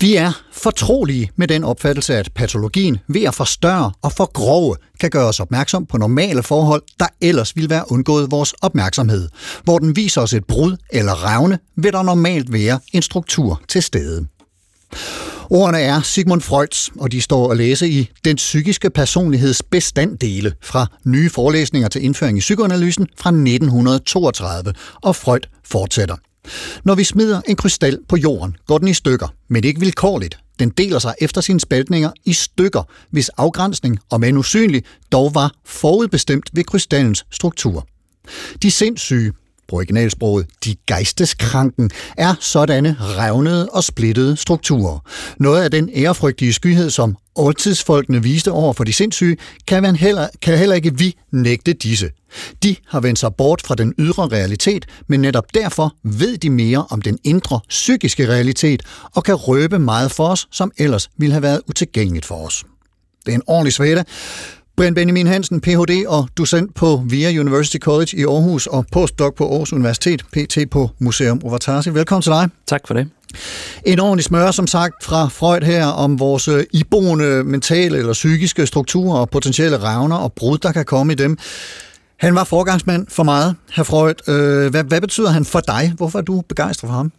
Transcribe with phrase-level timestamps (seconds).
[0.00, 5.28] Vi er fortrolige med den opfattelse, at patologien ved at forstørre og forgrove kan gøre
[5.28, 9.28] os opmærksom på normale forhold, der ellers ville være undgået vores opmærksomhed.
[9.64, 13.82] Hvor den viser os et brud eller revne, vil der normalt være en struktur til
[13.82, 14.26] stede.
[15.50, 20.86] Ordene er Sigmund Freuds, og de står at læse i Den psykiske personligheds bestanddele fra
[21.04, 24.72] nye forelæsninger til indføring i psykoanalysen fra 1932,
[25.02, 26.16] og Freud fortsætter.
[26.84, 30.38] Når vi smider en krystal på jorden, går den i stykker, men ikke vilkårligt.
[30.58, 35.54] Den deler sig efter sine spaltninger i stykker, hvis afgrænsning, om end usynlig, dog var
[35.64, 37.86] forudbestemt ved krystallens struktur.
[38.62, 39.32] De sindssyge,
[39.68, 44.98] på originalsproget, de geisteskranken, er sådanne revnede og splittede strukturer.
[45.38, 50.28] Noget af den ærefrygtige skyhed, som oldtidsfolkene viste over for de sindssyge, kan, man heller,
[50.42, 52.10] kan heller ikke vi nægte disse.
[52.62, 56.86] De har vendt sig bort fra den ydre realitet, men netop derfor ved de mere
[56.90, 58.82] om den indre psykiske realitet
[59.14, 62.64] og kan røbe meget for os, som ellers ville have været utilgængeligt for os.
[63.26, 64.04] Det er en ordentlig svætte.
[64.76, 66.04] Brian Benjamin Hansen, Ph.D.
[66.06, 70.90] og docent på VIA University College i Aarhus og postdoc på Aarhus Universitet, PT på
[70.98, 71.90] Museum Ovatasi.
[71.90, 72.48] Velkommen til dig.
[72.66, 73.08] Tak for det.
[73.84, 78.66] En ordentlig smør, som sagt, fra Freud her om vores øh, iboende mentale eller psykiske
[78.66, 81.38] strukturer og potentielle revner og brud, der kan komme i dem.
[82.16, 84.28] Han var forgangsmand for meget, herr Freud.
[84.28, 85.92] Øh, hvad, hvad betyder han for dig?
[85.96, 87.12] Hvorfor er du begejstret for ham?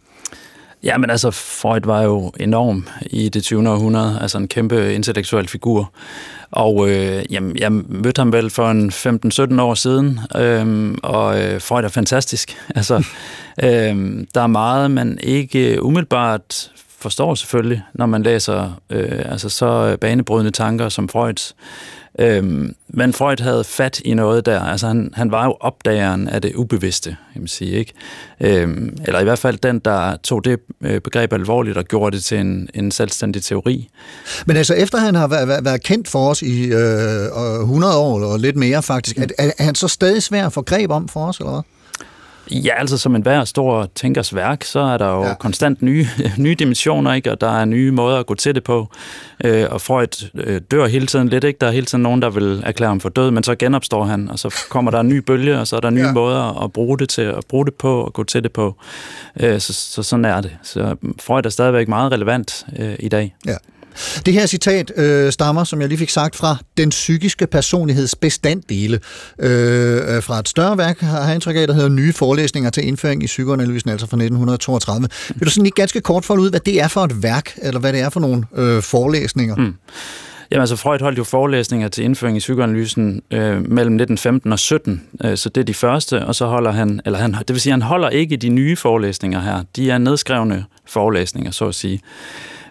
[0.82, 3.70] Ja, men altså, Freud var jo enorm i det 20.
[3.70, 5.92] århundrede, altså en kæmpe intellektuel figur.
[6.50, 8.90] Og øh, jamen, jeg mødte ham vel for en
[9.56, 12.56] 15-17 år siden, øh, og øh, Freud er fantastisk.
[12.78, 12.96] Altså,
[13.62, 19.96] øh, der er meget, man ikke umiddelbart forstår selvfølgelig, når man læser øh, altså så
[20.00, 21.56] banebrydende tanker som Freuds.
[22.18, 24.60] Øhm, men Freud havde fat i noget der.
[24.60, 27.72] Altså han, han var jo opdageren af det ubevidste, kan man sige.
[27.72, 27.92] Ikke?
[28.40, 32.24] Øhm, eller i hvert fald den, der tog det øh, begreb alvorligt og gjorde det
[32.24, 33.88] til en, en selvstændig teori.
[34.46, 38.38] Men altså efter han har været, været kendt for os i øh, 100 år og
[38.38, 41.38] lidt mere faktisk, er, er han så stadig svær at få greb om for os,
[41.38, 41.62] eller hvad?
[42.50, 45.34] Ja, altså som en hver stor tænkers værk, så er der jo ja.
[45.34, 46.06] konstant nye,
[46.38, 47.32] nye dimensioner, ikke?
[47.32, 48.88] og der er nye måder at gå til det på.
[49.44, 51.58] Øh, og Freud øh, dør hele tiden lidt, ikke?
[51.60, 54.30] Der er hele tiden nogen, der vil erklære ham for død, men så genopstår han,
[54.30, 56.12] og så kommer der en ny bølge, og så er der nye ja.
[56.12, 58.76] måder at bruge det til, at bruge det på og gå til det på.
[59.40, 60.56] Øh, så, så sådan er det.
[60.62, 63.34] Så Freud er stadigvæk meget relevant øh, i dag.
[63.46, 63.56] Ja.
[64.26, 69.00] Det her citat øh, stammer, som jeg lige fik sagt, fra den psykiske personligheds bestanddele.
[69.38, 72.86] Øh, øh, fra et større værk, har jeg indtryk af, der hedder Nye forelæsninger til
[72.86, 75.08] indføring i psykoanalysen, altså fra 1932.
[75.34, 77.80] Vil du sådan lige ganske kort folde ud, hvad det er for et værk, eller
[77.80, 79.56] hvad det er for nogle øh, forelæsninger?
[79.56, 79.74] Mm.
[80.50, 85.02] Jamen altså, Freud holdt jo forelæsninger til indføring i psykoanalysen øh, mellem 1915 og 17,
[85.24, 87.70] øh, så det er de første, og så holder han, eller han, det vil sige,
[87.70, 89.62] han holder ikke de nye forelæsninger her.
[89.76, 92.00] De er nedskrevne forelæsninger, så at sige.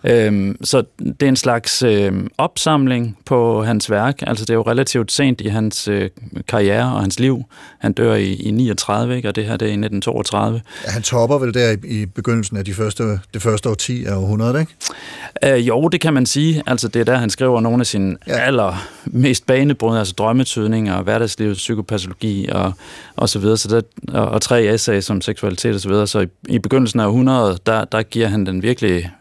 [0.03, 4.15] Øhm, så det er en slags øh, opsamling på hans værk.
[4.21, 6.09] Altså det er jo relativt sent i hans øh,
[6.47, 7.43] karriere og hans liv.
[7.79, 9.27] Han dør i, i 39, ikke?
[9.29, 10.61] og det her det er i 1932.
[10.85, 14.15] Ja, han topper vel der i, i begyndelsen af de første, det første årti af
[14.15, 15.55] århundredet, ikke?
[15.55, 16.63] Øh, jo, det kan man sige.
[16.67, 18.39] Altså det er der, han skriver nogle af sine ja.
[18.39, 22.73] allermest banebrydende, altså drømmetydninger og hverdagslivets psykopatologi og,
[23.15, 23.57] og så videre.
[23.57, 23.81] Så der,
[24.19, 26.07] og, og tre essays som seksualitet og så videre.
[26.07, 29.11] Så i, i begyndelsen af århundredet, der, der giver han den virkelig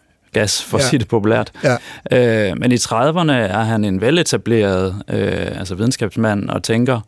[0.40, 0.84] gas, for ja.
[0.84, 1.52] at sige det populært.
[1.64, 2.48] Ja.
[2.50, 7.00] Øh, men i 30'erne er han en veletableret øh, altså videnskabsmand og tænker.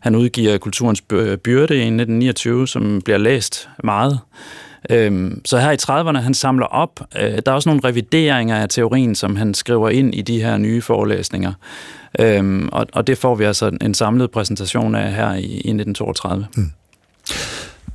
[0.00, 1.00] Han udgiver Kulturens
[1.44, 4.18] Byrde i 1929, som bliver læst meget.
[4.90, 7.00] Øhm, så her i 30'erne, han samler op.
[7.16, 10.56] Øh, der er også nogle revideringer af teorien, som han skriver ind i de her
[10.56, 11.52] nye forelæsninger.
[12.20, 16.46] Øhm, og, og det får vi altså en samlet præsentation af her i, i 1932.
[16.54, 16.70] Hmm.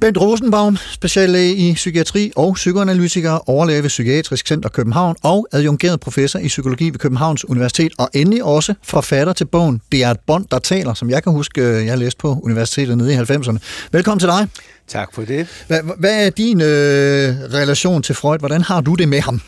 [0.03, 6.39] Bent Rosenbaum, speciallæge i psykiatri og psykoanalytiker, overlæge ved Psykiatrisk Center København og adjungeret professor
[6.39, 10.45] i psykologi ved Københavns Universitet, og endelig også forfatter til bogen Det er et bånd,
[10.51, 13.57] der taler, som jeg kan huske, øh, jeg læste på universitetet nede i 90'erne.
[13.91, 14.47] Velkommen til dig.
[14.88, 15.47] Tak for det.
[15.67, 16.67] Hvad, hvad er din øh,
[17.53, 18.39] relation til Freud?
[18.39, 19.41] Hvordan har du det med ham?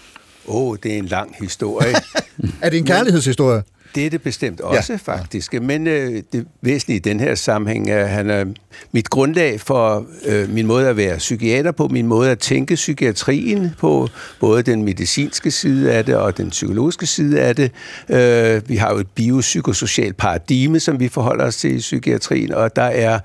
[0.47, 1.95] Åh, oh, det er en lang historie.
[2.61, 3.63] er det en kærlighedshistorie?
[3.95, 5.13] Det er det bestemt også, ja.
[5.13, 5.53] faktisk.
[5.61, 8.45] Men øh, det væsentlige i den her sammenhæng er, at han er
[8.91, 13.71] mit grundlag for øh, min måde at være psykiater på, min måde at tænke psykiatrien
[13.79, 14.09] på,
[14.39, 17.71] både den medicinske side af det og den psykologiske side af det.
[18.09, 22.75] Øh, vi har jo et biopsykosocialt paradigme, som vi forholder os til i psykiatrien, og
[22.75, 23.19] der er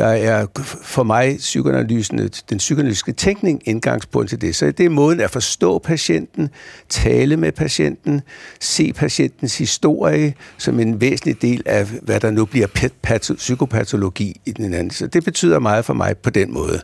[0.00, 0.46] der er
[0.82, 4.56] for mig psykoanalysen, den psykoanalytiske tænkning indgangspunkt til det.
[4.56, 6.48] Så det er måden at forstå patienten,
[6.88, 8.22] tale med patienten,
[8.60, 12.66] se patientens historie som en væsentlig del af, hvad der nu bliver
[13.36, 14.90] psykopatologi i den anden.
[14.90, 16.80] Så det betyder meget for mig på den måde.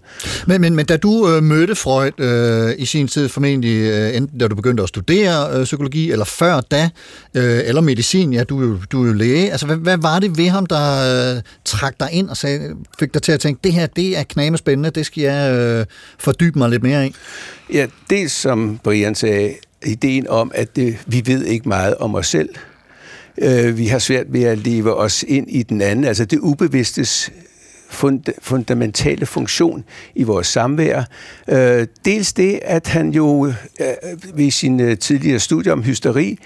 [0.46, 4.38] Men, men, men da du øh, mødte Freud øh, i sin tid, formentlig øh, enten
[4.38, 6.90] da du begyndte at studere øh, psykologi, eller før da,
[7.34, 10.48] øh, eller medicin, ja, du, du er jo læge, altså hvad, hvad var det ved
[10.48, 12.74] ham, der øh, trak dig ind og sagde,
[13.06, 15.86] fik dig til at tænke, det her, det er kname spændende, det skal jeg øh,
[16.18, 17.14] fordybe mig lidt mere i?
[17.72, 19.54] Ja, det som Brian sagde,
[19.84, 22.48] ideen om, at det, vi ved ikke meget om os selv.
[23.38, 27.30] Øh, vi har svært ved at leve os ind i den anden, altså det ubevidstes
[27.90, 31.02] fund, fundamentale funktion i vores samvær.
[31.48, 33.46] Øh, dels det, at han jo
[33.80, 33.86] øh,
[34.34, 36.38] ved sin øh, tidligere studie om hysteri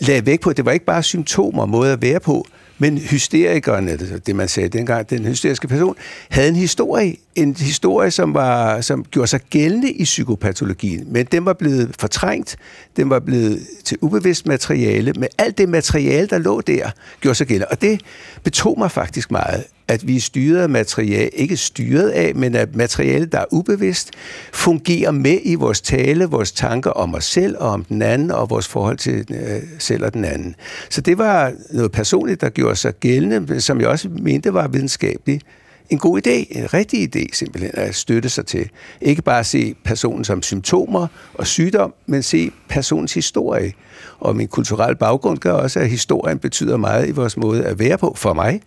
[0.00, 2.46] lagde væk på, at det var ikke bare symptomer, måde at være på,
[2.78, 3.88] men hysterikeren,
[4.26, 5.96] det man sagde dengang, den hysteriske person,
[6.28, 7.16] havde en historie.
[7.34, 11.06] En historie, som, var, som gjorde sig gældende i psykopatologien.
[11.12, 12.56] Men den var blevet fortrængt.
[12.96, 15.12] Den var blevet til ubevidst materiale.
[15.12, 16.90] Men alt det materiale, der lå der,
[17.20, 17.68] gjorde sig gældende.
[17.70, 18.00] Og det
[18.42, 22.76] betog mig faktisk meget at vi er styret af materiale, ikke styret af, men at
[22.76, 24.10] materiale, der er ubevidst,
[24.52, 28.50] fungerer med i vores tale, vores tanker om os selv og om den anden, og
[28.50, 30.56] vores forhold til øh, selv og den anden.
[30.90, 35.44] Så det var noget personligt, der gjorde sig gældende, som jeg også mente var videnskabeligt
[35.90, 38.70] en god idé, en rigtig idé simpelthen at støtte sig til.
[39.00, 43.72] Ikke bare se personen som symptomer og sygdom, men se personens historie.
[44.18, 47.98] Og min kulturelle baggrund gør også, at historien betyder meget i vores måde at være
[47.98, 48.60] på for mig,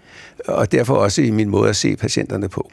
[0.48, 2.72] og derfor også i min måde at se patienterne på.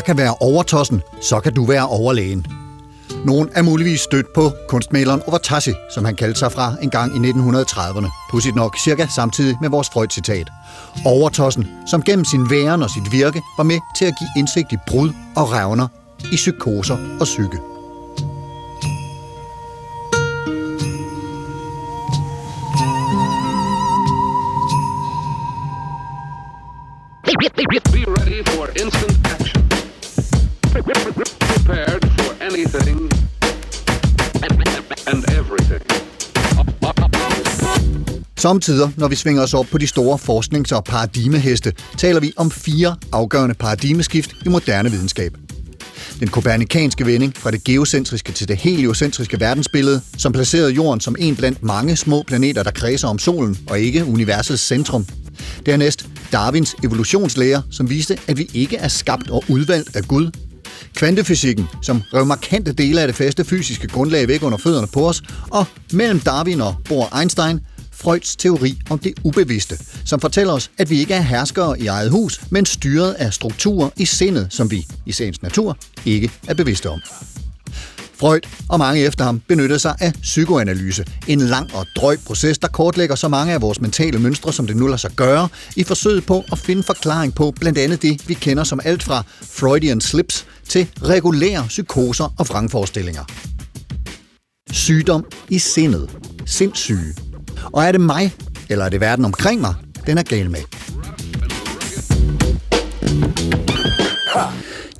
[0.00, 2.46] Jeg kan være overtossen, så kan du være overlægen.
[3.24, 7.30] Nogen er muligvis stødt på kunstmaleren Overtassi, som han kaldte sig fra en gang i
[7.30, 8.30] 1930'erne.
[8.30, 10.48] Pudsigt nok cirka samtidig med vores Freud-citat.
[11.04, 14.76] Overtossen, som gennem sin væren og sit virke var med til at give indsigt i
[14.86, 15.88] brud og revner,
[16.32, 17.69] i psykoser og psyke.
[38.40, 42.50] Samtidig, når vi svinger os op på de store forsknings- og paradigmeheste, taler vi om
[42.50, 45.36] fire afgørende paradigmeskift i moderne videnskab.
[46.20, 51.36] Den kopernikanske vending fra det geocentriske til det heliocentriske verdensbillede, som placerede jorden som en
[51.36, 55.06] blandt mange små planeter, der kredser om solen og ikke universets centrum.
[55.66, 60.30] Dernæst Darwins evolutionslære, som viste, at vi ikke er skabt og udvalgt af Gud.
[60.94, 65.22] Kvantefysikken, som rev markante dele af det faste fysiske grundlag væk under fødderne på os.
[65.50, 67.60] Og mellem Darwin og Bohr Einstein,
[68.00, 72.10] Freuds teori om det ubevidste, som fortæller os, at vi ikke er herskere i eget
[72.10, 76.90] hus, men styret af strukturer i sindet, som vi i sagens natur ikke er bevidste
[76.90, 77.00] om.
[78.20, 81.04] Freud og mange efter ham benyttede sig af psykoanalyse.
[81.26, 84.76] En lang og drøg proces, der kortlægger så mange af vores mentale mønstre, som det
[84.76, 88.34] nu lader sig gøre, i forsøget på at finde forklaring på blandt andet det, vi
[88.34, 93.24] kender som alt fra Freudian slips til regulære psykoser og vrangforestillinger.
[94.72, 96.10] Sygdom i sindet.
[96.46, 97.29] Sindssyge.
[97.64, 98.34] Og er det mig,
[98.68, 99.74] eller er det verden omkring mig,
[100.06, 100.60] den er gal med?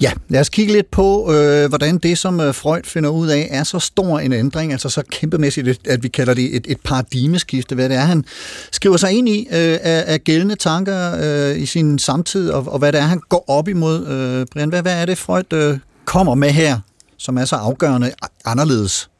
[0.00, 3.48] Ja, lad os kigge lidt på, øh, hvordan det, som øh, Freud finder ud af,
[3.50, 7.74] er så stor en ændring, altså så kæmpemæssigt, at vi kalder det et, et paradigmeskifte,
[7.74, 8.24] hvad det er, han
[8.72, 12.78] skriver sig ind i øh, af, af gældende tanker øh, i sin samtid, og, og
[12.78, 14.06] hvad det er, han går op imod.
[14.06, 16.78] Øh, Brian, hvad, hvad er det, Freud øh, kommer med her,
[17.18, 18.12] som er så afgørende
[18.44, 19.10] anderledes?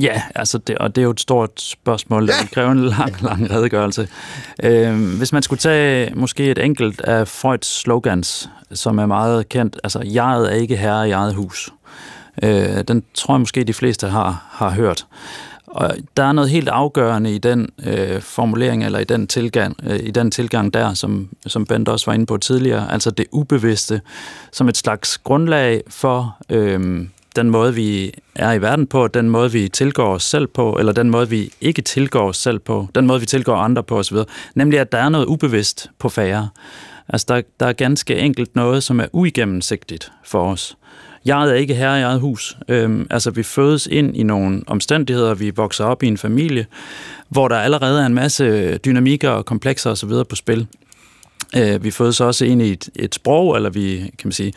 [0.00, 2.46] Ja, altså det, og det er jo et stort spørgsmål, der ja.
[2.46, 4.08] kræver en lang, lang redegørelse.
[4.62, 9.80] Øh, hvis man skulle tage måske et enkelt af Freuds slogans, som er meget kendt,
[9.84, 11.70] altså, jeg er ikke herre i eget hus.
[12.42, 15.06] Øh, den tror jeg måske, de fleste har, har hørt.
[15.66, 20.00] Og der er noget helt afgørende i den øh, formulering, eller i den tilgang, øh,
[20.02, 24.00] i den tilgang der, som, som Bent også var inde på tidligere, altså det ubevidste,
[24.52, 29.52] som et slags grundlag for, øh, den måde, vi er i verden på, den måde,
[29.52, 33.06] vi tilgår os selv på, eller den måde, vi ikke tilgår os selv på, den
[33.06, 34.16] måde, vi tilgår andre på osv.
[34.54, 36.48] Nemlig, at der er noget ubevidst på færre.
[37.08, 40.76] Altså, der, der er ganske enkelt noget, som er uigennemsigtigt for os.
[41.24, 42.56] Jeg er ikke herre i eget hus.
[42.68, 46.66] Øhm, altså, vi fødes ind i nogle omstændigheder, vi vokser op i en familie,
[47.28, 50.10] hvor der allerede er en masse dynamikker og komplekser osv.
[50.28, 50.66] på spil.
[51.56, 54.52] Øh, vi fødes også ind i et, et sprog, eller vi, kan man sige,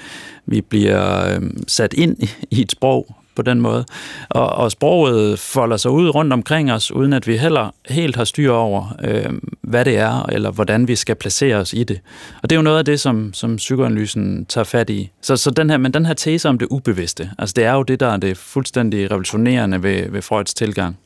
[0.45, 2.17] vi bliver øh, sat ind
[2.51, 3.85] i et sprog på den måde.
[4.29, 8.23] Og, og sproget folder sig ud rundt omkring os, uden at vi heller helt har
[8.23, 11.99] styr over, øh, hvad det er, eller hvordan vi skal placere os i det.
[12.41, 15.11] Og det er jo noget af det, som, som psykoanalysen tager fat i.
[15.21, 17.83] Så, så den her, men den her tese om det ubevidste, altså det er jo
[17.83, 20.97] det, der er det fuldstændig revolutionerende ved, ved Freuds tilgang.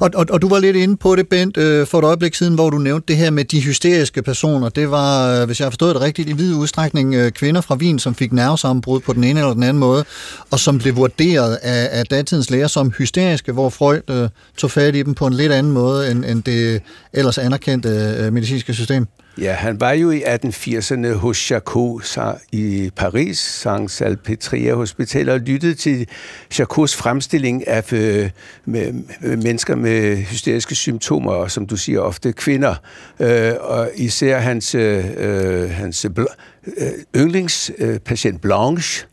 [0.00, 2.54] Og, og, og du var lidt inde på det, Bent, øh, for et øjeblik siden,
[2.54, 4.68] hvor du nævnte det her med de hysteriske personer.
[4.68, 7.74] Det var, øh, hvis jeg har forstået det rigtigt, i vid udstrækning øh, kvinder fra
[7.74, 10.04] Wien, som fik nervesammenbrud på den ene eller den anden måde,
[10.50, 14.96] og som blev vurderet af, af datidens læger som hysteriske, hvor Freud øh, tog fat
[14.96, 19.06] i dem på en lidt anden måde, end, end det ellers anerkendte øh, medicinske system.
[19.38, 22.18] Ja, han var jo i 1880'erne hos Charcot
[22.52, 26.08] i Paris, Saint Salpêtrière Hospital, og lyttede til
[26.50, 28.30] Charcots fremstilling af øh,
[28.64, 32.74] med, med mennesker med hysteriske symptomer, og som du siger, ofte kvinder.
[33.20, 39.06] Øh, og især hans, øh, øh hans øh, yndlingspatient Blanche,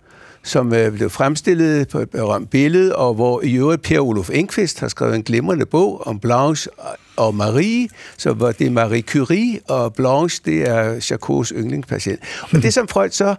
[0.44, 4.80] som øh, blev fremstillet på et berømt billede, og hvor i øvrigt Per Olof Enqvist
[4.80, 6.72] har skrevet en glimrende bog om Blanche
[7.18, 12.20] og Marie, så var det Marie Curie, og Blanche, det er Charcots yndlingspatient.
[12.42, 13.36] Og det, som Freud så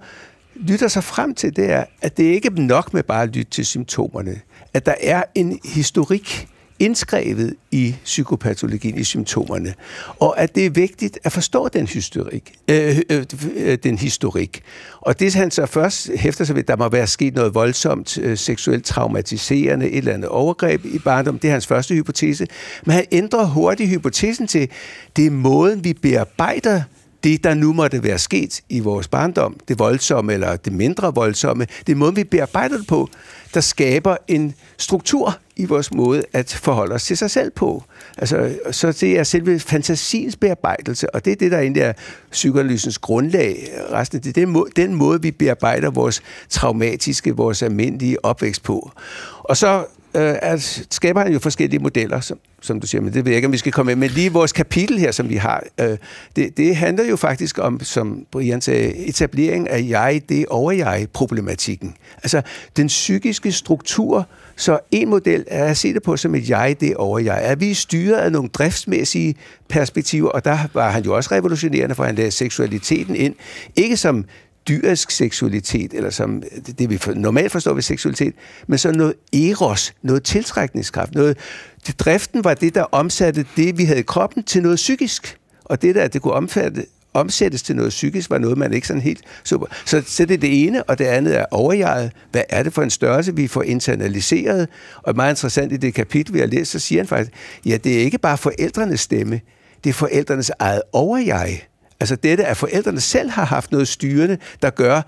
[0.54, 3.50] lytter sig frem til, det er, at det ikke er nok med bare at lytte
[3.50, 4.40] til symptomerne.
[4.75, 9.75] At der er en historik, indskrevet i psykopatologien, i symptomerne,
[10.20, 12.52] og at det er vigtigt at forstå den historik.
[12.68, 13.25] Øh, øh,
[13.56, 14.62] øh, den historik.
[15.00, 18.18] Og det han så først hæfter sig ved, at der må være sket noget voldsomt
[18.18, 22.47] øh, seksuelt traumatiserende, et eller andet overgreb i barndom, det er hans første hypotese.
[22.85, 24.68] Men han ændrer hurtigt hypotesen til,
[25.16, 26.82] det er måden, vi bearbejder
[27.25, 31.66] det, der nu måtte være sket i vores barndom, det voldsomme eller det mindre voldsomme,
[31.87, 33.08] det er måden, vi bearbejder det på,
[33.55, 37.85] der skaber en struktur i vores måde at forholde os til sig selv på.
[38.19, 41.93] Altså, så det er selve fantasiens bearbejdelse, og det er det, der egentlig er
[42.31, 43.69] psykoanalysens grundlag.
[43.93, 48.93] Resten, det er den den måde, vi bearbejder vores traumatiske, vores almindelige opvækst på.
[49.38, 53.24] Og så øh, at skaber han jo forskellige modeller, som, som du siger, men det
[53.24, 53.96] ved jeg ikke, om vi skal komme med.
[53.96, 55.96] Men lige vores kapitel her, som vi har, øh,
[56.36, 61.94] det, det handler jo faktisk om, som Brian sagde, etablering af jeg, det over jeg-problematikken.
[62.16, 62.42] Altså
[62.76, 66.96] den psykiske struktur, så en model er at se det på som et jeg, det
[66.96, 67.40] over jeg.
[67.42, 69.34] Er vi styret af nogle driftsmæssige
[69.68, 73.34] perspektiver, og der var han jo også revolutionerende, for han lagde seksualiteten ind,
[73.76, 74.24] ikke som
[74.68, 76.42] dyrisk seksualitet, eller som
[76.78, 78.34] det, vi normalt forstår ved seksualitet,
[78.66, 81.38] men så noget eros, noget tiltrækningskraft, noget,
[81.87, 85.37] det, driften var det, der omsatte det, vi havde i kroppen, til noget psykisk.
[85.64, 89.02] Og det der, det kunne omfatte, omsættes til noget psykisk, var noget, man ikke sådan
[89.02, 89.66] helt super.
[89.84, 92.12] Så, så det er det ene, og det andet er overjeget.
[92.30, 94.68] Hvad er det for en størrelse, vi får internaliseret?
[95.02, 97.32] Og meget interessant i det kapitel, vi har læst, så siger han faktisk,
[97.66, 99.40] ja, det er ikke bare forældrenes stemme,
[99.84, 101.62] det er forældrenes eget overjeg.
[102.00, 105.02] Altså dette, at forældrene selv har haft noget styrende, der gør,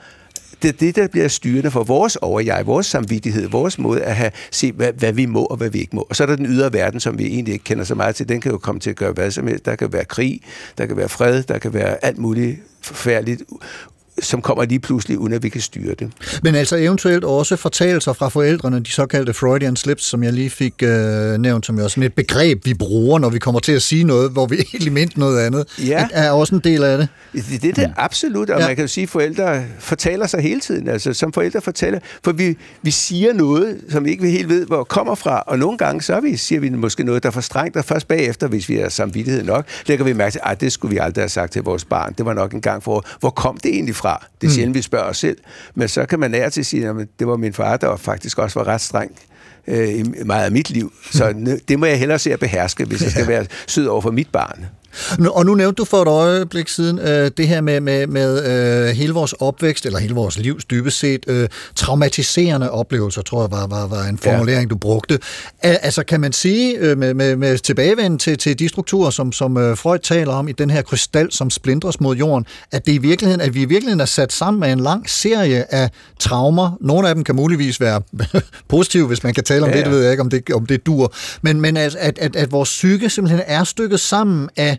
[0.63, 4.31] det er det, der bliver styrende for vores overjeg, vores samvittighed, vores måde at have,
[4.51, 6.07] se, hvad, hvad vi må og hvad vi ikke må.
[6.11, 8.29] Og så er der den ydre verden, som vi egentlig ikke kender så meget til.
[8.29, 9.65] Den kan jo komme til at gøre hvad som helst.
[9.65, 10.41] Der kan være krig,
[10.79, 13.43] der kan være fred, der kan være alt muligt forfærdeligt,
[14.23, 16.13] som kommer lige pludselig, uden at vi kan styre det.
[16.43, 20.75] Men altså eventuelt også fortalelser fra forældrene, de såkaldte Freudian slips, som jeg lige fik
[20.83, 23.83] øh, nævnt, som jo er sådan et begreb, vi bruger, når vi kommer til at
[23.83, 26.09] sige noget, hvor vi egentlig mente noget andet, ja.
[26.13, 27.09] er også en del af det.
[27.33, 28.67] Det, det er det absolut, og ja.
[28.67, 30.89] man kan jo sige, at forældre fortaler sig hele tiden.
[30.89, 34.85] Altså som forældre fortæller, for vi, vi siger noget, som vi ikke helt ved, hvor
[34.85, 37.77] kommer fra, og nogle gange så vi, siger vi måske noget, der er for strengt,
[37.77, 40.95] og først bagefter, hvis vi er samvittighed nok, lægger vi mærke til, at det skulle
[40.95, 42.15] vi aldrig have sagt til vores barn.
[42.19, 44.10] Det var nok en gang for, hvor kom det egentlig fra?
[44.41, 44.55] Det er mm.
[44.55, 45.39] sjældent, vi spørger os selv.
[45.75, 48.39] Men så kan man lære til at sige, at det var min far, der faktisk
[48.39, 49.19] også var ret streng
[49.67, 50.93] øh, i meget af mit liv.
[51.11, 51.35] Så
[51.69, 54.29] det må jeg hellere se at beherske, hvis jeg skal være sød over for mit
[54.33, 54.67] barn.
[55.31, 58.45] Og nu nævnte du for et øjeblik siden øh, det her med, med, med
[58.89, 63.51] øh, hele vores opvækst, eller hele vores livs dybest set, øh, traumatiserende oplevelser, tror jeg
[63.51, 64.69] var, var, var en formulering, ja.
[64.69, 65.19] du brugte.
[65.63, 69.33] Al- altså kan man sige, øh, med, med, med tilbagevend til, til de strukturer, som,
[69.33, 72.93] som øh, Freud taler om i den her krystal, som splindres mod jorden, at, det
[72.93, 76.77] i virkeligheden, at vi i virkeligheden er sat sammen med en lang serie af traumer.
[76.81, 78.03] Nogle af dem kan muligvis være
[78.69, 79.79] positive, hvis man kan tale om ja, ja.
[79.79, 81.15] det, det ved jeg ikke, om det, om det dur.
[81.43, 84.79] Men, men at, at, at, at vores psyke simpelthen er stykket sammen af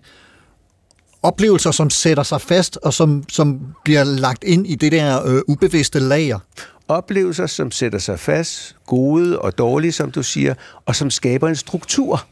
[1.23, 5.41] oplevelser, som sætter sig fast, og som, som bliver lagt ind i det der øh,
[5.47, 6.39] ubevidste lager.
[6.87, 10.53] oplevelser, som sætter sig fast, gode og dårlige, som du siger,
[10.85, 12.25] og som skaber en struktur.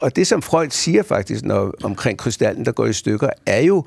[0.00, 3.84] Og det, som Freud siger faktisk når, omkring krystallen, der går i stykker, er jo,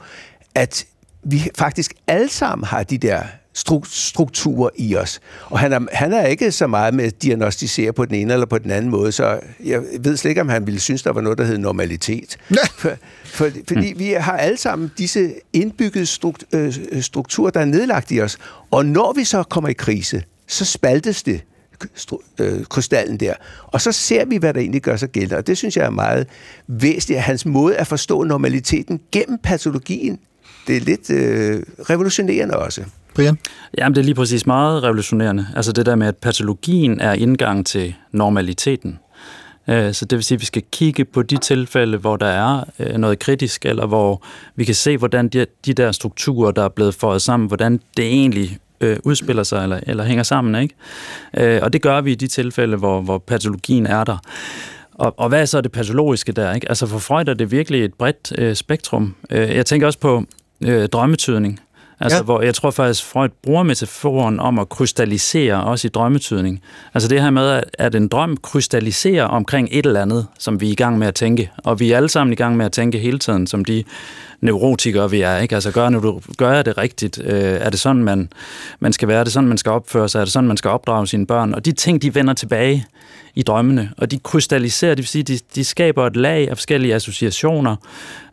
[0.56, 0.86] at
[1.24, 3.24] vi faktisk alle sammen har de der
[3.54, 5.20] strukturer i os.
[5.46, 8.46] Og han er, han er ikke så meget med at diagnostisere på den ene eller
[8.46, 11.22] på den anden måde, så jeg ved slet ikke, om han ville synes, der var
[11.22, 12.38] noget, der hed normalitet.
[12.78, 12.92] For,
[13.26, 14.00] for, fordi mm.
[14.00, 16.08] vi har alle sammen disse indbyggede
[16.54, 18.38] øh, strukturer, der er nedlagt i os.
[18.72, 21.42] Og når vi så kommer i krise, så spaltes det
[22.40, 23.34] øh, krystallen der.
[23.68, 25.38] Og så ser vi, hvad der egentlig gør sig gældende.
[25.38, 26.28] Og det synes jeg er meget
[26.68, 30.20] væsentligt, at hans måde at forstå normaliteten gennem patologien,
[30.68, 32.84] det er lidt øh, revolutionerende også.
[33.16, 33.38] Brian?
[33.78, 35.48] Jamen, det er lige præcis meget revolutionerende.
[35.56, 39.00] Altså det der med, at patologien er indgang til normaliteten.
[39.70, 42.64] Øh, så det vil sige, at vi skal kigge på de tilfælde, hvor der er
[42.80, 44.24] øh, noget kritisk, eller hvor
[44.56, 48.06] vi kan se, hvordan de, de der strukturer, der er blevet fået sammen, hvordan det
[48.06, 50.64] egentlig øh, udspiller sig eller, eller hænger sammen.
[50.64, 50.76] Ikke?
[51.38, 54.18] Øh, og det gør vi i de tilfælde, hvor, hvor patologien er der.
[54.94, 56.54] Og, og hvad er så det patologiske der?
[56.54, 56.70] Ikke?
[56.70, 59.16] Altså for Freud er det virkelig et bredt øh, spektrum.
[59.30, 60.24] Øh, jeg tænker også på
[60.62, 61.60] øh, drømmetydning.
[62.04, 62.24] Altså, ja.
[62.24, 66.62] hvor jeg tror faktisk, Freud bruger metaforen om at krystallisere også i drømmetydning.
[66.94, 70.72] Altså det her med, at en drøm krystalliserer omkring et eller andet, som vi er
[70.72, 71.52] i gang med at tænke.
[71.58, 73.84] Og vi er alle sammen i gang med at tænke hele tiden, som de
[74.44, 75.38] neurotikere vi er.
[75.38, 75.56] Ikke?
[75.56, 77.22] Altså gør, du, gør jeg det rigtigt?
[77.24, 78.30] Øh, er det sådan, man,
[78.80, 79.20] man skal være?
[79.20, 80.20] Er det sådan, man skal opføre sig?
[80.20, 81.54] Er det sådan, man skal opdrage sine børn?
[81.54, 82.86] Og de ting, de vender tilbage
[83.36, 86.96] i drømmene, og de krystalliserer, det vil sige, de, de skaber et lag af forskellige
[86.96, 87.76] associationer,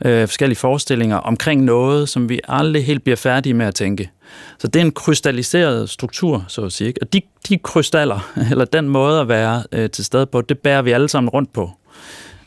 [0.05, 4.11] øh, forskellige forestillinger omkring noget, som vi aldrig helt bliver færdige med at tænke.
[4.59, 6.89] Så det er en krystalliseret struktur, så at sige.
[6.89, 7.03] Ikke?
[7.03, 10.83] Og de, de krystaller, eller den måde at være øh, til stede på, det bærer
[10.83, 11.71] vi alle sammen rundt på.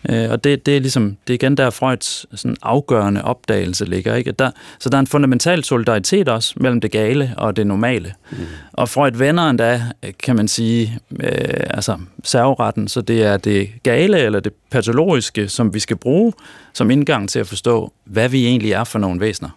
[0.10, 4.15] Øh, og det, det er ligesom, det er igen der Freuds sådan afgørende opdagelse ligger.
[4.15, 4.31] Ikke?
[4.31, 8.13] Der, så der er en fundamental solidaritet også mellem det gale og det normale.
[8.31, 8.38] Mm.
[8.74, 9.81] Og Freud vender endda,
[10.24, 11.29] kan man sige, øh,
[11.69, 16.33] altså serveretten, så det er det gale eller det patologiske, som vi skal bruge
[16.74, 19.50] som indgang til at forstå, hvad vi egentlig er for nogle væsener.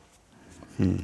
[0.79, 1.01] Mm.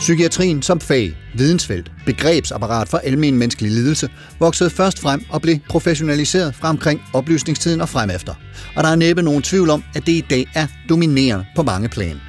[0.00, 4.08] Psykiatrien som fag, vidensfelt, begrebsapparat for almen menneskelig lidelse,
[4.38, 8.34] voksede først frem og blev professionaliseret fra omkring oplysningstiden og fremefter.
[8.76, 11.88] Og der er næppe nogen tvivl om, at det i dag er dominerende på mange
[11.88, 12.20] plan.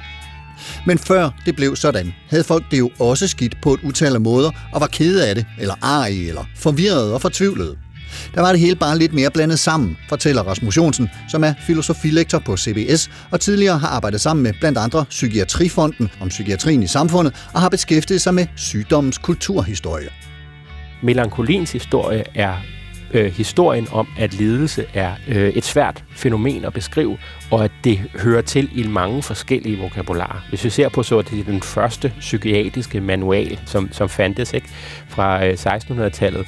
[0.86, 4.20] Men før det blev sådan, havde folk det jo også skidt på et utal af
[4.20, 7.76] måder og var kede af det, eller arige, eller forvirrede og fortvivlede.
[8.34, 12.38] Der var det hele bare lidt mere blandet sammen, fortæller Rasmus Jonsen, som er filosofilektor
[12.38, 17.34] på CBS og tidligere har arbejdet sammen med blandt andre Psykiatrifonden om psykiatrien i samfundet
[17.54, 20.08] og har beskæftiget sig med sygdommens kulturhistorie.
[21.02, 22.54] Melankolins historie er
[23.14, 27.18] øh, historien om, at lidelse er øh, et svært fænomen at beskrive,
[27.50, 30.46] og at det hører til i mange forskellige vokabularer.
[30.48, 34.52] Hvis vi ser på så, at det er den første psykiatriske manual, som, som fandtes
[34.52, 34.68] ikke,
[35.08, 36.46] fra øh, 1600-tallet,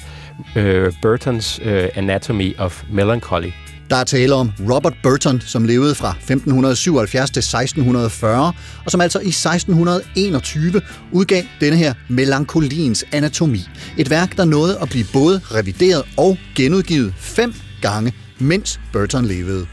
[0.55, 3.51] øh, Burtons øh, Anatomy of Melancholy.
[3.89, 8.53] Der er tale om Robert Burton, som levede fra 1577 til 1640,
[8.85, 13.61] og som altså i 1621 udgav denne her Melankoliens Anatomi.
[13.97, 19.67] Et værk, der nåede at blive både revideret og genudgivet fem gange, mens Burton levede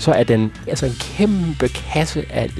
[0.00, 2.50] så er den altså en kæmpe kasse af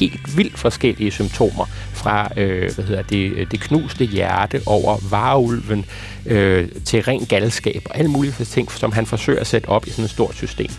[0.00, 5.84] helt vildt forskellige symptomer fra øh, hvad hedder det, øh, det knuste hjerte over varulven
[6.26, 9.90] øh, til ren galskab og alle mulige ting, som han forsøger at sætte op i
[9.90, 10.70] sådan et stort system.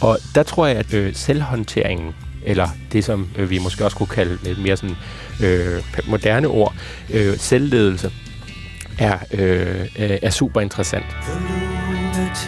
[0.00, 2.14] Og der tror jeg, at øh, selvhåndteringen
[2.44, 4.96] eller det, som øh, vi måske også kunne kalde lidt mere sådan
[5.42, 6.74] øh, moderne ord,
[7.10, 8.10] øh, selvledelse,
[8.98, 9.88] er, øh,
[10.22, 11.04] er super interessant.
[11.22, 11.40] The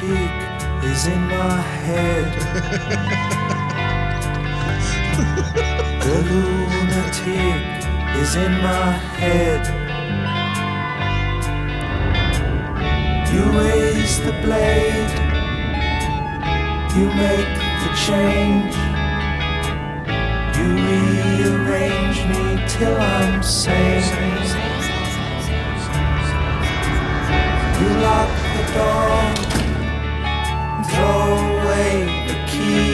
[0.03, 0.54] lunatic
[0.91, 2.33] is in my head.
[6.05, 7.63] the lunatic
[8.23, 9.63] is in my head.
[13.33, 15.15] You raise the blade,
[16.97, 18.75] you make the change.
[20.57, 24.03] You rearrange me till I'm sane.
[27.81, 29.44] You lock the door
[30.93, 31.91] throw away
[32.31, 32.91] the key.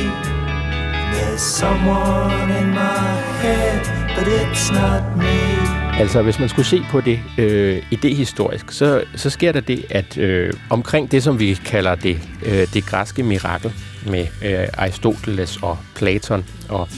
[1.14, 3.08] There's someone in my
[3.42, 3.80] head,
[4.16, 5.70] but it's not me.
[6.00, 10.18] Altså, hvis man skulle se på det øh, idehistorisk, så, så sker der det, at
[10.18, 13.72] øh, omkring det, som vi kalder det, øh, det græske mirakel
[14.06, 16.88] med øh, Aristoteles og Platon og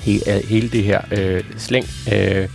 [0.00, 2.48] he, øh, hele det her øh, slæng, øh,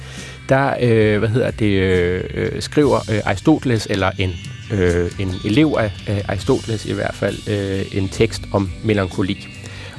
[0.50, 4.32] der øh, hvad hedder det, øh, øh skriver øh, Aristoteles, eller en,
[4.72, 9.48] øh, en elev af øh, Aristoteles i hvert fald, øh, en tekst om melankoli.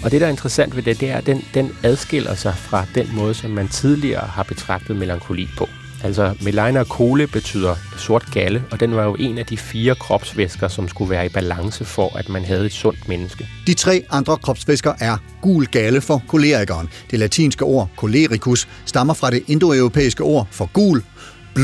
[0.03, 2.85] Og det, der er interessant ved det, det er, at den, den adskiller sig fra
[2.95, 5.69] den måde, som man tidligere har betragtet melankoli på.
[6.05, 10.69] Altså, melaina kole betyder sort galle, og den var jo en af de fire kropsvæsker,
[10.69, 13.49] som skulle være i balance for, at man havde et sundt menneske.
[13.67, 16.89] De tre andre kropsvæsker er gul galle for kolerikeren.
[17.11, 21.03] Det latinske ord cholericus stammer fra det indoeuropæiske ord for gul,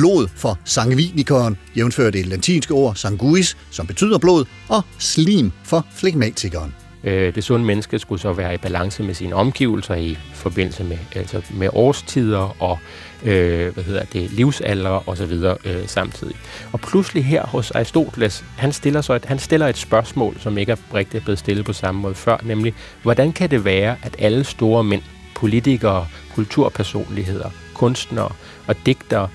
[0.01, 6.75] blod for sangvinikeren, jævnført det latinske ord sanguis, som betyder blod, og slim for flegmatikeren.
[7.05, 10.99] Øh, det sunde menneske skulle så være i balance med sine omgivelser i forbindelse med,
[11.15, 12.79] altså med årstider og
[13.25, 16.37] øh, hvad hedder det, livsalder og så videre øh, samtidig.
[16.73, 20.73] Og pludselig her hos Aristoteles, han stiller, så et, han stiller et spørgsmål, som ikke
[20.73, 24.45] er rigtig blevet stillet på samme måde før, nemlig, hvordan kan det være, at alle
[24.45, 25.03] store mænd,
[25.35, 28.33] politikere, kulturpersonligheder, kunstnere
[28.67, 29.29] og digtere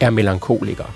[0.00, 0.90] er melankolikere?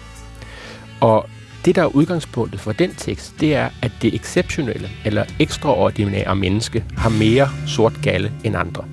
[1.00, 1.26] Og
[1.64, 6.84] det, der er udgangspunktet for den tekst, det er, at det exceptionelle eller ekstraordinære menneske
[6.96, 8.84] har mere sort galle end andre.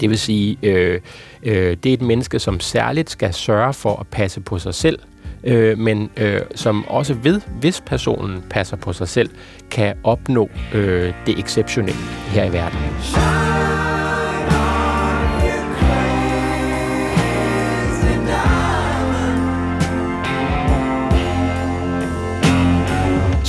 [0.00, 1.00] Det vil sige, øh,
[1.42, 4.98] øh, det er et menneske, som særligt skal sørge for at passe på sig selv,
[5.44, 9.30] øh, men øh, som også ved, hvis personen passer på sig selv,
[9.70, 13.53] kan opnå øh, det exceptionelle her i verden.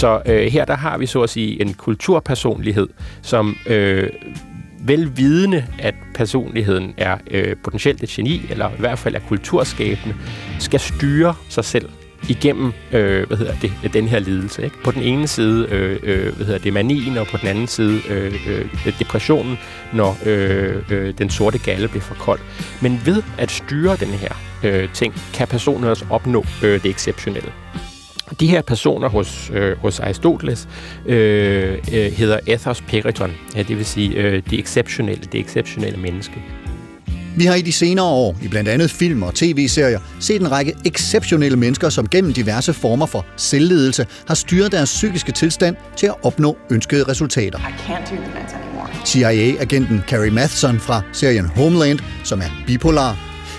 [0.05, 2.87] Så øh, her der har vi så at sige en kulturpersonlighed,
[3.21, 4.09] som øh,
[4.79, 10.15] velvidende, at personligheden er øh, potentielt et geni, eller i hvert fald er kulturskabende,
[10.59, 11.89] skal styre sig selv
[12.29, 14.63] igennem øh, hvad hedder det, den her lidelse.
[14.63, 14.75] Ikke?
[14.83, 18.01] På den ene side øh, øh, hvad hedder det, manien, og på den anden side
[18.09, 19.57] øh, øh, depressionen,
[19.93, 22.39] når øh, øh, den sorte galle bliver for kold.
[22.81, 27.51] Men ved at styre den her øh, ting, kan personen også opnå øh, det exceptionelle.
[28.39, 30.67] De her personer hos, øh, hos Aristoteles
[31.05, 36.43] øh, øh, hedder ethos periton, ja, det vil sige øh, det exceptionelle, det exceptionelle menneske.
[37.37, 40.75] Vi har i de senere år, i blandt andet film og tv-serier, set en række
[40.85, 46.15] exceptionelle mennesker, som gennem diverse former for selvledelse har styret deres psykiske tilstand til at
[46.23, 47.59] opnå ønskede resultater.
[49.05, 53.17] CIA-agenten Carrie Matheson fra serien Homeland, som er bipolar,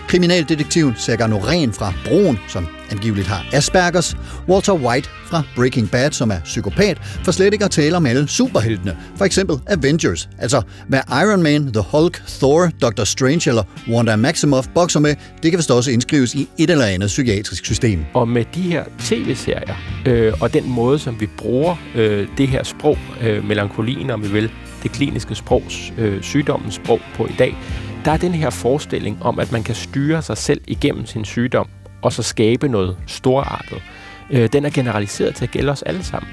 [0.08, 4.16] kriminaldetektiven Sergej Noren fra Broen, som angiveligt har Aspergers,
[4.48, 8.28] Walter White fra Breaking Bad, som er psykopat, for slet ikke at tale om alle
[8.28, 10.28] superheltene, for eksempel Avengers.
[10.38, 15.50] Altså, hvad Iron Man, The Hulk, Thor, Doctor Strange eller Wanda Maximoff bokser med, det
[15.50, 18.04] kan vist også indskrives i et eller andet psykiatrisk system.
[18.14, 22.62] Og med de her tv-serier, øh, og den måde, som vi bruger øh, det her
[22.62, 24.50] sprog, øh, melankolien, om vi vil,
[24.82, 27.56] det kliniske sprogs, øh, sygdommens sprog på i dag,
[28.04, 31.68] der er den her forestilling om, at man kan styre sig selv igennem sin sygdom,
[32.02, 33.82] og så skabe noget storartet.
[34.30, 36.30] Øh, den er generaliseret til at gælde os alle sammen.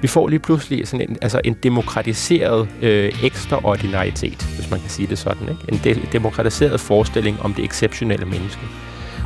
[0.00, 5.06] Vi får lige pludselig sådan en, altså en demokratiseret øh, ekstraordinaritet, hvis man kan sige
[5.08, 5.48] det sådan.
[5.48, 5.62] Ikke?
[5.68, 8.60] En de- demokratiseret forestilling om det exceptionelle menneske.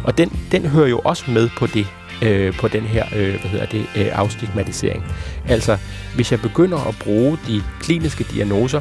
[0.05, 1.87] Og den, den hører jo også med på det,
[2.23, 5.05] øh, på den her øh, hvad hedder det, øh, afstigmatisering.
[5.49, 5.79] Altså,
[6.15, 8.81] hvis jeg begynder at bruge de kliniske diagnoser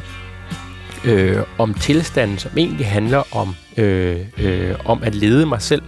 [1.04, 5.82] øh, om tilstanden, som egentlig handler om, øh, øh, om at lede mig selv,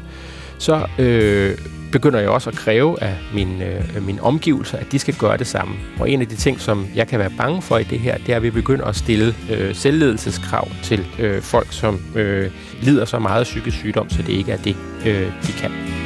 [0.59, 1.59] så øh,
[1.93, 5.47] begynder jeg også at kræve af min, øh, min omgivelser, at de skal gøre det
[5.47, 5.75] samme.
[6.01, 8.29] Og en af de ting, som jeg kan være bange for i det her, det
[8.29, 12.51] er, at vi begynder at stille øh, selvledelseskrav til øh, folk, som øh,
[12.83, 15.98] lider så meget af psykisk sygdom, så det ikke er det, øh, de kan.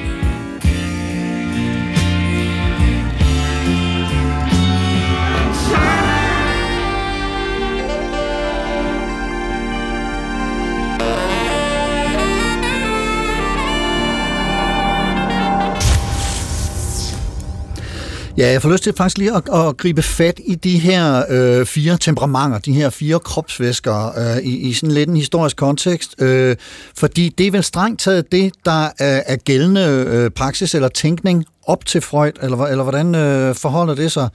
[18.43, 21.67] Ja, jeg får lyst til faktisk lige at, at gribe fat i de her øh,
[21.67, 26.15] fire temperamenter, de her fire kropsvæsker øh, i, i sådan lidt en historisk kontekst.
[26.19, 26.57] Øh,
[26.97, 31.45] fordi det er vel strengt taget det, der er, er gældende øh, praksis eller tænkning
[31.67, 34.29] op til Freud, eller, eller hvordan øh, forholder det sig?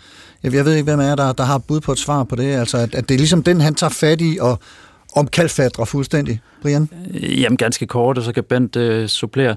[0.44, 2.56] Jeg, jeg ved ikke, hvem er der, der har bud på et svar på det.
[2.56, 4.60] Altså, at, at det er ligesom den, han tager fat i og
[5.16, 6.42] omkalfatrer fuldstændig.
[6.62, 6.90] Brian?
[7.14, 9.56] Jamen ganske kort, og så kan Bent øh, supplere.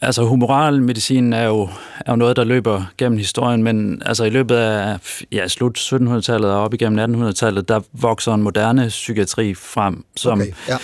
[0.00, 1.68] Altså humoralmedicin er jo,
[2.06, 4.98] er jo noget, der løber gennem historien, men altså i løbet af
[5.32, 10.52] ja, slut 1700-tallet og op igennem 1800-tallet, der vokser en moderne psykiatri frem, som Okay,
[10.68, 10.76] ja.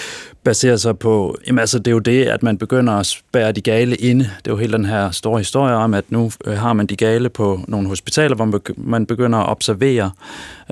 [0.45, 3.61] baserer sig på, jamen altså det er jo det, at man begynder at spære de
[3.61, 4.25] gale inde.
[4.25, 6.97] Det er jo hele den her store historie om, at nu øh, har man de
[6.97, 10.11] gale på nogle hospitaler, hvor man begynder at observere,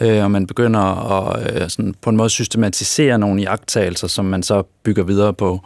[0.02, 4.42] øh, og man begynder at øh, sådan på en måde systematisere nogle jagttagelser, som man
[4.42, 5.60] så bygger videre på.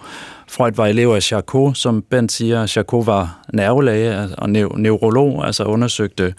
[0.48, 2.66] Freud var elev af Charcot, som Bent siger.
[2.66, 6.34] Charcot var nervelæge og neurolog, altså undersøgte,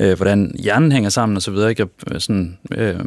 [0.00, 1.56] øh, hvordan hjernen hænger sammen osv.
[1.68, 1.86] Ikke?
[2.12, 3.00] Øh, sådan, øh,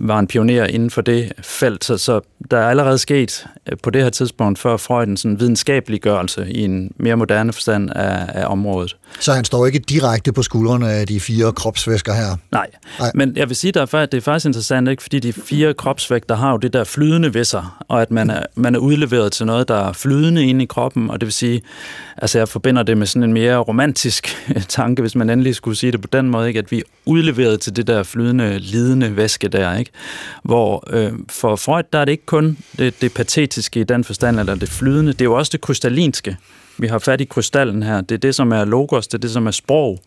[0.00, 3.90] var en pioner inden for det felt, så, så der er allerede sket øh, på
[3.90, 8.26] det her tidspunkt før Freud en sådan videnskabelig gørelse i en mere moderne forstand af,
[8.28, 8.96] af området.
[9.20, 12.36] Så han står ikke direkte på skuldrene af de fire kropsvæsker her?
[12.52, 12.66] Nej,
[12.98, 13.10] Nej.
[13.14, 15.02] men jeg vil sige, at det er faktisk interessant, ikke?
[15.02, 18.42] fordi de fire kropsvægter har jo det der flydende ved sig, og at man er,
[18.54, 21.62] man er udleveret til noget, der er flydende inde i kroppen, og det vil sige,
[22.16, 24.36] altså jeg forbinder det med sådan en mere romantisk
[24.68, 26.58] tanke, hvis man endelig skulle sige det på den måde, ikke?
[26.58, 29.83] at vi er udleveret til det der flydende, lidende væske der, ikke?
[30.42, 34.40] Hvor øh, for Freud, der er det ikke kun det, det patetiske i den forstand,
[34.40, 36.36] eller det flydende, det er jo også det krystallinske.
[36.78, 38.00] Vi har fat i krystallen her.
[38.00, 39.98] Det er det, som er logos, det er det, som er sprog.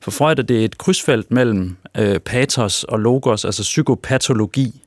[0.00, 4.80] For Freud er det et krydsfelt mellem øh, patos og logos, altså psykopatologi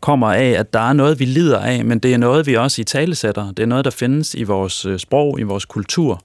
[0.00, 2.80] kommer af, at der er noget, vi lider af, men det er noget, vi også
[2.80, 3.52] i talesætter.
[3.52, 6.22] Det er noget, der findes i vores øh, sprog, i vores kultur.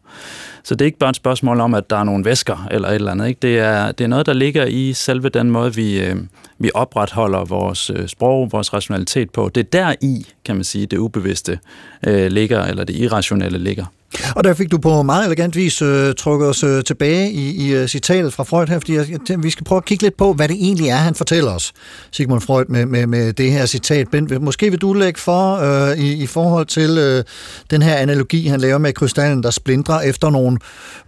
[0.63, 2.95] Så det er ikke bare et spørgsmål om, at der er nogle væsker eller et
[2.95, 3.28] eller andet.
[3.28, 3.39] Ikke?
[3.41, 6.15] Det, er, det er noget, der ligger i selve den måde, vi, øh,
[6.60, 9.49] vi opretholder vores øh, sprog, vores rationalitet på.
[9.56, 11.60] Det er der i, kan man sige, det ubevidste
[12.08, 13.86] øh, ligger, eller det irrationelle ligger.
[14.36, 17.82] Og der fik du på meget elegant vis øh, trukket os øh, tilbage i, i
[17.82, 20.47] uh, citatet fra Freud her, fordi jeg, vi skal prøve at kigge lidt på, hvad
[20.47, 21.73] det egentlig er, han fortæller os,
[22.12, 24.08] Sigmund Freud, med, med, med det her citat.
[24.12, 27.23] Bent, måske vil du lægge for øh, i, i forhold til øh,
[27.71, 30.58] den her analogi, han laver med krystallen, der splindrer efter nogle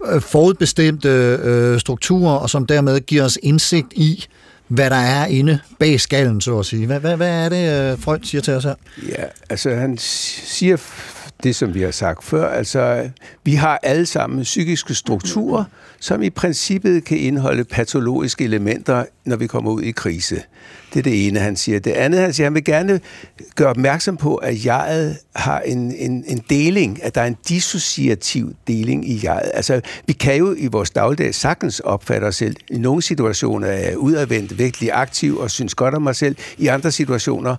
[0.05, 1.09] øh, forudbestemte
[1.43, 4.25] øh, strukturer, og som dermed giver os indsigt i,
[4.67, 6.85] hvad der er inde bag skallen, så at sige.
[6.85, 8.75] Hvad, hvad, hvad er det, øh, Freud siger til os her?
[9.09, 10.77] Ja, altså han siger
[11.45, 12.49] det, som vi har sagt før.
[12.49, 13.09] Altså,
[13.43, 15.63] vi har alle sammen psykiske strukturer,
[15.99, 20.41] som i princippet kan indeholde patologiske elementer, når vi kommer ud i krise.
[20.93, 21.79] Det er det ene, han siger.
[21.79, 22.99] Det andet, han siger, han vil gerne
[23.55, 28.55] gøre opmærksom på, at jeget har en, en, en deling, at der er en dissociativ
[28.67, 29.51] deling i jeget.
[29.53, 32.55] Altså, vi kan jo i vores dagligdag sagtens opfatte os selv.
[32.71, 36.35] I nogle situationer er jeg udadvendt, virkelig aktiv og synes godt om mig selv.
[36.57, 37.55] I andre situationer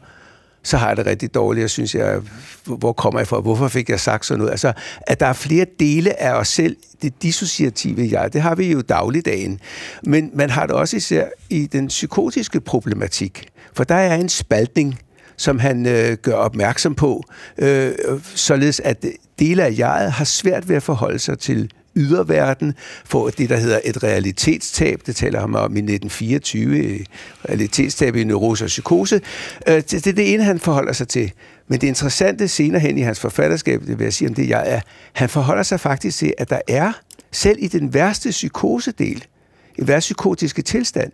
[0.66, 2.20] så har jeg det rigtig dårligt, og synes jeg,
[2.64, 4.50] hvor kommer jeg fra, hvorfor fik jeg sagt sådan noget?
[4.50, 8.72] Altså, at der er flere dele af os selv, det dissociative jeg, det har vi
[8.72, 9.60] jo dagligdagen.
[10.02, 14.98] Men man har det også især i den psykotiske problematik, for der er en spaltning,
[15.36, 17.22] som han øh, gør opmærksom på,
[17.58, 17.92] øh,
[18.34, 19.04] således at
[19.38, 23.80] dele af jeget har svært ved at forholde sig til yderverden, får det, der hedder
[23.84, 25.00] et realitetstab.
[25.06, 27.00] Det taler han om i 1924, øh,
[27.48, 29.20] realitetstab i neurose og psykose.
[29.68, 31.32] Øh, det er det ene, han forholder sig til.
[31.68, 34.64] Men det interessante senere hen i hans forfatterskab, det vil jeg sige om det, jeg
[34.66, 34.80] er,
[35.12, 36.92] han forholder sig faktisk til, at der er,
[37.32, 39.24] selv i den værste psykosedel,
[39.78, 41.12] i værste psykotiske tilstand,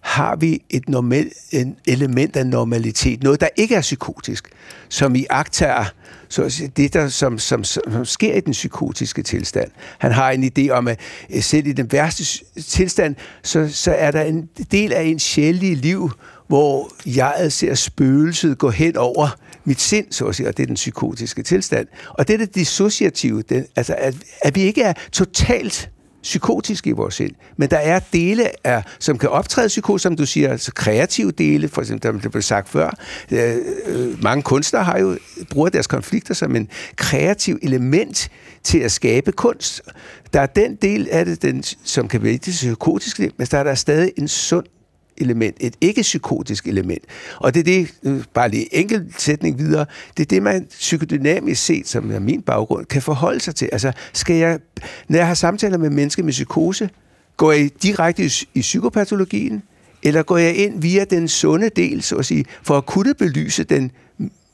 [0.00, 4.48] har vi et normal, en element af normalitet, noget, der ikke er psykotisk,
[4.88, 5.84] som i agtager
[6.28, 9.70] så det, der som, som, som sker i den psykotiske tilstand.
[9.98, 12.24] Han har en idé om, at øh, selv i den værste
[12.62, 16.10] tilstand, så, så er der en del af en sjældent liv,
[16.48, 20.66] hvor jeg ser spøgelset gå hen over mit sind, så at sige, og det er
[20.66, 21.88] den psykotiske tilstand.
[22.08, 25.90] Og det er det dissociative, det, altså at, at vi ikke er totalt
[26.24, 27.32] psykotiske i vores sind.
[27.56, 31.68] Men der er dele, af, som kan optræde psykotisk, som du siger, altså kreative dele,
[31.68, 32.90] for eksempel, der blev sagt før.
[33.30, 33.56] Øh,
[33.86, 35.18] øh, mange kunstnere har jo,
[35.50, 38.30] bruger deres konflikter som en kreativ element
[38.62, 39.82] til at skabe kunst.
[40.32, 43.64] Der er den del af det, den, som kan være det psykotiske, men der er
[43.64, 44.66] der stadig en sund
[45.18, 47.02] element, et ikke-psykotisk element.
[47.36, 51.64] Og det er det, øh, bare lige enkelt sætning videre, det er det, man psykodynamisk
[51.64, 53.68] set, som er min baggrund, kan forholde sig til.
[53.72, 54.58] Altså, skal jeg,
[55.08, 56.90] når jeg har samtaler med mennesker med psykose,
[57.36, 59.62] går jeg direkte i, i psykopatologien,
[60.02, 63.64] eller går jeg ind via den sunde del, så at sige, for at kunne belyse
[63.64, 63.90] den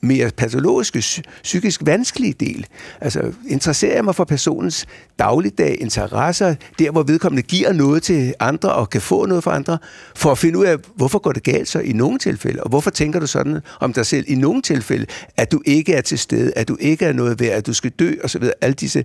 [0.02, 2.66] mere patologiske, psykisk vanskelige del.
[3.00, 4.86] Altså, interesserer jeg mig for personens
[5.18, 9.78] dagligdag, interesser, der hvor vedkommende giver noget til andre og kan få noget for andre,
[10.16, 12.90] for at finde ud af, hvorfor går det galt så i nogle tilfælde, og hvorfor
[12.90, 16.52] tænker du sådan om dig selv i nogle tilfælde, at du ikke er til stede,
[16.56, 18.44] at du ikke er noget værd, at du skal dø, osv.
[18.60, 19.04] Alle disse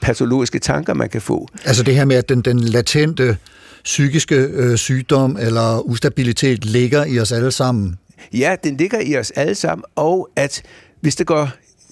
[0.00, 1.48] patologiske tanker, man kan få.
[1.64, 3.36] Altså det her med, at den, den latente
[3.84, 7.98] psykiske øh, sygdom eller ustabilitet ligger i os alle sammen.
[8.32, 10.62] Ja, den ligger i os alle sammen, og at
[11.00, 11.50] hvis det går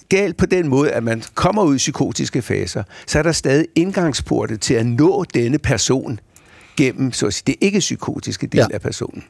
[0.09, 3.67] galt på den måde, at man kommer ud i psykotiske faser, så er der stadig
[3.75, 6.19] indgangsporte til at nå denne person
[6.77, 8.67] gennem så at sige, det ikke-psykotiske del ja.
[8.73, 9.23] af personen.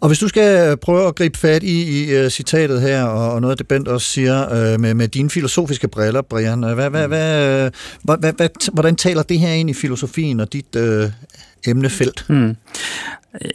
[0.00, 3.40] Og hvis du skal prøve at gribe fat i, i uh, citatet her, og, og
[3.40, 6.90] noget af det Bent også siger, uh, med, med dine filosofiske briller, Brian, uh, hvad,
[6.90, 10.82] hvad, hvad, uh, hvad, hvad, hvordan taler det her ind i filosofien og dit uh,
[11.66, 12.24] emnefelt?
[12.28, 12.56] Mm.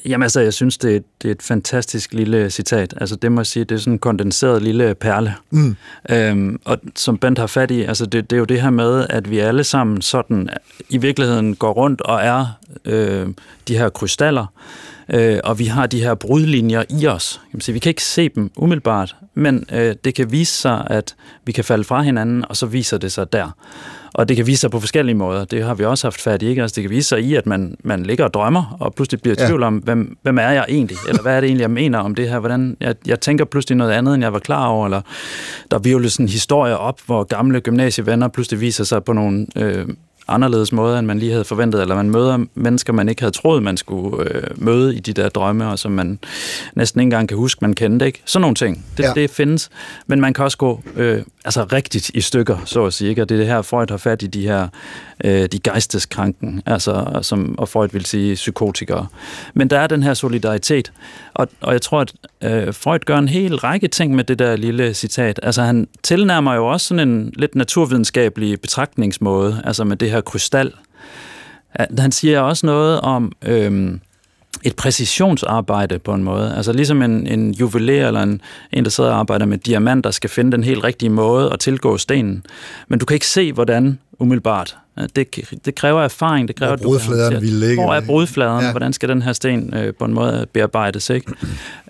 [0.05, 2.93] Jamen altså, jeg synes, det er, det er et fantastisk lille citat.
[3.01, 5.33] Altså, det må jeg sige, det er sådan en kondenseret lille perle.
[5.49, 5.75] Mm.
[6.09, 9.07] Øhm, og som Bent har fat i, altså det, det er jo det her med,
[9.09, 10.49] at vi alle sammen sådan
[10.89, 13.27] i virkeligheden går rundt og er øh,
[13.67, 14.45] de her krystaller,
[15.13, 17.41] øh, og vi har de her brudlinjer i os.
[17.43, 20.87] Kan man sige, vi kan ikke se dem umiddelbart, men øh, det kan vise sig,
[20.89, 21.15] at
[21.45, 23.51] vi kan falde fra hinanden, og så viser det sig der.
[24.13, 25.45] Og det kan vise sig på forskellige måder.
[25.45, 26.47] Det har vi også haft fat i.
[26.47, 26.61] Ikke?
[26.61, 29.35] Altså, det kan vise sig i, at man, man ligger og drømmer, og pludselig bliver
[29.43, 30.97] i tvivl om, hvem, hvem er jeg egentlig?
[31.07, 32.39] Eller hvad er det egentlig, jeg mener om det her?
[32.39, 34.85] Hvordan, jeg, jeg tænker pludselig noget andet, end jeg var klar over.
[34.85, 35.01] Eller
[35.71, 39.85] der virvler sådan historier op, hvor gamle gymnasievenner pludselig viser sig på nogle øh,
[40.27, 43.63] anderledes måde, end man lige havde forventet, eller man møder mennesker, man ikke havde troet,
[43.63, 46.19] man skulle øh, møde i de der drømme, og som man
[46.75, 48.05] næsten ikke engang kan huske, man kendte.
[48.05, 48.21] Ikke?
[48.25, 48.85] Sådan nogle ting.
[48.97, 49.13] Det, ja.
[49.15, 49.69] det findes.
[50.07, 53.09] Men man kan også gå øh, altså rigtigt i stykker, så at sige.
[53.09, 53.21] Ikke?
[53.21, 54.67] Og det er det her, Freud har fat i de her
[55.23, 59.07] øh, de geisteskranken, altså, som, og Freud vil sige psykotikere.
[59.53, 60.91] Men der er den her solidaritet,
[61.33, 64.55] og, og jeg tror, at øh, Freud gør en hel række ting med det der
[64.55, 65.39] lille citat.
[65.43, 70.73] Altså han tilnærmer jo også sådan en lidt naturvidenskabelig betragtningsmåde, altså med det her krystal.
[71.99, 73.31] Han siger også noget om...
[73.45, 73.99] Øh,
[74.63, 76.55] et præcisionsarbejde på en måde.
[76.55, 78.41] Altså ligesom en, en juveler eller en,
[78.71, 81.97] en, der sidder og arbejder med diamanter, skal finde den helt rigtige måde at tilgå
[81.97, 82.45] stenen.
[82.87, 84.77] Men du kan ikke se, hvordan umiddelbart.
[85.15, 87.83] Det, det kræver erfaring, det kræver, hvor brudfladerne vil ligge.
[87.83, 88.65] Hvor er brudfladerne?
[88.65, 88.71] Ja.
[88.71, 91.09] Hvordan skal den her sten øh, på en måde bearbejdes?
[91.09, 91.33] Ikke?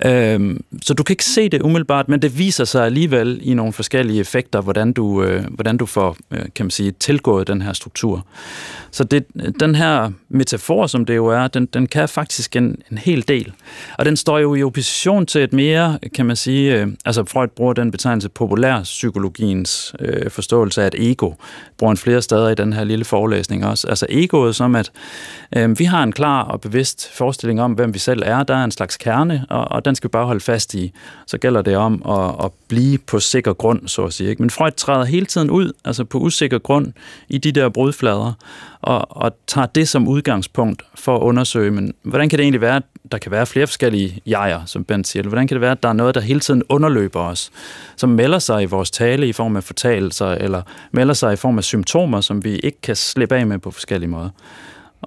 [0.05, 3.73] øhm, så du kan ikke se det umiddelbart, men det viser sig alligevel i nogle
[3.73, 7.73] forskellige effekter, hvordan du, øh, hvordan du får øh, kan man sige, tilgået den her
[7.73, 8.25] struktur.
[8.91, 9.25] Så det,
[9.59, 13.51] den her metafor, som det jo er, den, den kan faktisk en, en hel del.
[13.97, 17.47] Og den står jo i opposition til et mere, kan man sige, øh, altså Freud
[17.47, 21.33] bruger den betegnelse populærpsykologiens øh, forståelse af et ego,
[21.77, 23.87] bruger en flere steder i den her lille forelæsning også.
[23.87, 24.91] Altså egoet som, at
[25.55, 28.43] øh, vi har en klar og bevidst forestilling om, hvem vi selv er.
[28.43, 30.93] Der er en slags kerne, og, og den skal vi bare holde fast i.
[31.27, 34.29] Så gælder det om at, at blive på sikker grund, så at sige.
[34.29, 34.41] Ikke?
[34.41, 36.93] Men Freud træder hele tiden ud, altså på usikker grund,
[37.29, 38.33] i de der brudflader,
[38.81, 42.75] og, og tager det som udgangspunkt for at undersøge, men hvordan kan det egentlig være,
[42.75, 45.83] at der kan være flere forskellige jeger, som Ben siger, hvordan kan det være, at
[45.83, 47.51] der er noget, der hele tiden underløber os,
[47.95, 51.57] som melder sig i vores tale i form af fortalelser, eller melder sig i form
[51.57, 54.29] af symptomer, som vi ikke kan slippe af med på forskellige måder.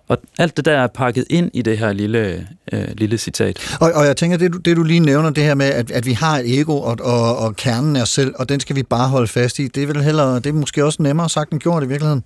[0.09, 3.77] Og alt det der er pakket ind i det her lille, øh, lille citat.
[3.81, 6.07] Og, og jeg tænker, det du, det du lige nævner, det her med, at, at
[6.07, 8.83] vi har et ego, og, og, og kernen er os selv, og den skal vi
[8.83, 11.61] bare holde fast i, det er vel heller, det er måske også nemmere sagt end
[11.61, 12.25] gjort i virkeligheden.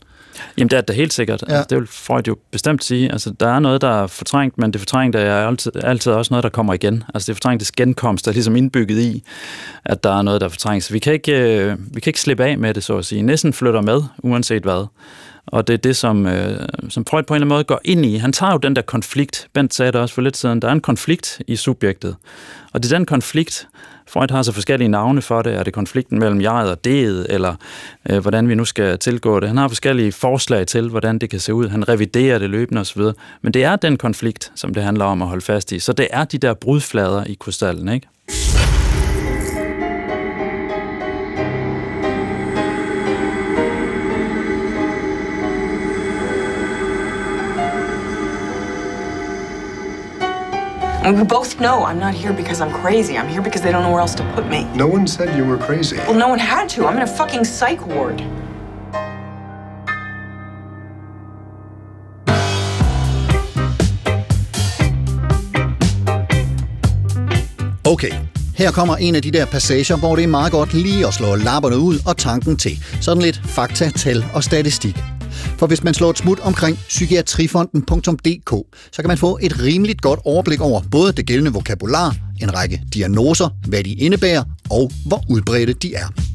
[0.58, 1.44] Jamen det er det helt sikkert.
[1.48, 1.54] Ja.
[1.54, 3.12] Altså, det vil Freud jo bestemt sige.
[3.12, 6.42] Altså, der er noget, der er fortrængt, men det fortrængte er altid, altid også noget,
[6.42, 7.04] der kommer igen.
[7.14, 9.22] Altså det fortrængte genkomst er ligesom indbygget i,
[9.84, 10.92] at der er noget, der fortrænges.
[10.92, 13.22] Vi kan ikke, øh, vi kan ikke slippe af med det, så at sige.
[13.22, 14.86] Næsten flytter med, uanset hvad.
[15.46, 18.06] Og det er det, som, øh, som Freud på en eller anden måde går ind
[18.06, 18.16] i.
[18.16, 19.48] Han tager jo den der konflikt.
[19.52, 20.62] Bent sagde det også for lidt siden.
[20.62, 22.16] Der er en konflikt i subjektet.
[22.72, 23.68] Og det er den konflikt,
[24.06, 25.54] Freud har så forskellige navne for det.
[25.54, 27.54] Er det konflikten mellem jeget og det, eller
[28.10, 29.48] øh, hvordan vi nu skal tilgå det?
[29.48, 31.68] Han har forskellige forslag til, hvordan det kan se ud.
[31.68, 33.02] Han reviderer det løbende osv.
[33.42, 35.78] Men det er den konflikt, som det handler om at holde fast i.
[35.78, 38.08] Så det er de der brudflader i krystallen, ikke?
[51.04, 53.18] And we both know I'm not here because I'm crazy.
[53.18, 54.64] I'm here because they don't know where else to put me.
[54.74, 55.96] No one said you were crazy.
[55.96, 56.86] Well, no one had to.
[56.86, 58.22] I'm in a fucking psych ward.
[67.86, 68.12] Okay,
[68.56, 71.34] her kommer en af de der passager, hvor det er meget godt lige at slå
[71.34, 72.84] lapperne ud og tanken til.
[73.00, 74.96] Sådan lidt fakta, tal og statistik.
[75.58, 78.50] For hvis man slår et smut omkring psykiatrifonden.dk,
[78.92, 82.82] så kan man få et rimeligt godt overblik over både det gældende vokabular, en række
[82.94, 86.33] diagnoser, hvad de indebærer og hvor udbredte de er.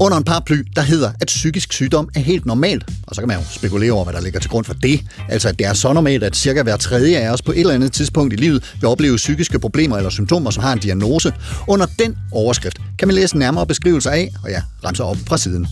[0.00, 3.38] Under en paraply, der hedder, at psykisk sygdom er helt normalt, og så kan man
[3.38, 5.00] jo spekulere over, hvad der ligger til grund for det.
[5.28, 7.74] Altså, at det er så normalt, at cirka hver tredje af os på et eller
[7.74, 11.32] andet tidspunkt i livet vil opleve psykiske problemer eller symptomer, som har en diagnose.
[11.68, 15.66] Under den overskrift kan man læse nærmere beskrivelser af, og ja, ramser op fra siden.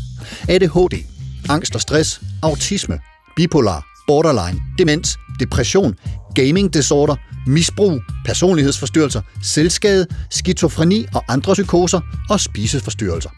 [0.48, 1.04] ADHD,
[1.48, 2.98] angst og stress, autisme,
[3.36, 5.94] bipolar, borderline, demens, depression,
[6.34, 7.16] gaming disorder,
[7.46, 12.00] misbrug, personlighedsforstyrrelser, selvskade, skizofreni og andre psykoser
[12.30, 13.30] og spiseforstyrrelser.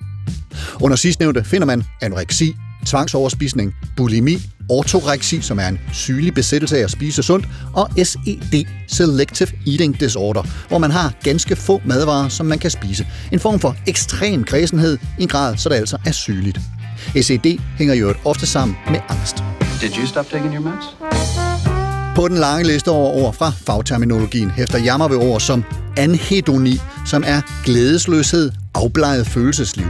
[0.81, 2.57] Under sidstnævnte finder man anoreksi,
[2.87, 9.49] tvangsoverspisning, bulimi, ortoreksi, som er en sygelig besættelse af at spise sundt, og SED, Selective
[9.67, 13.07] Eating Disorder, hvor man har ganske få madvarer, som man kan spise.
[13.33, 16.61] En form for ekstrem kredsenhed i en grad, så det altså er sygeligt.
[17.23, 19.37] SED hænger jo ofte sammen med angst.
[19.81, 20.97] Did you stop taking your meds?
[22.17, 25.65] På den lange liste over ord fra fagterminologien hæfter mig ved ord som
[25.97, 29.87] anhedoni, som er glædesløshed, afbleget følelsesliv.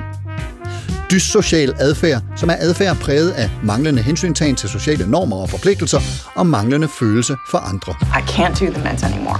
[1.15, 6.01] Dyssocial adfærd, som er adfærd præget af manglende hensyntagen til sociale normer og forpligtelser
[6.35, 7.95] og manglende følelse for andre.
[8.03, 9.39] I can't do the meds anymore.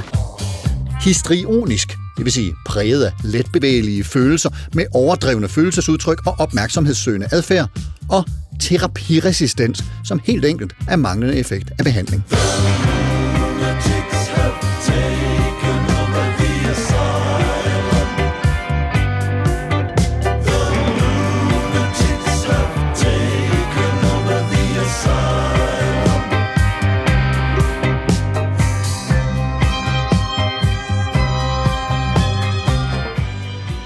[1.01, 7.69] Histrionisk, det vil sige præget af letbevægelige følelser med overdrevne følelsesudtryk og opmærksomhedssøgende adfærd,
[8.09, 8.25] og
[8.61, 12.25] terapiresistens, som helt enkelt er manglende effekt af behandling.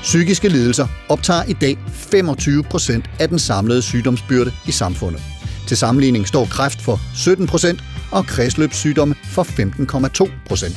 [0.09, 5.23] Psykiske lidelser optager i dag 25 procent af den samlede sygdomsbyrde i samfundet.
[5.67, 10.77] Til sammenligning står kræft for 17 procent og kredsløbssygdomme for 15,2 procent.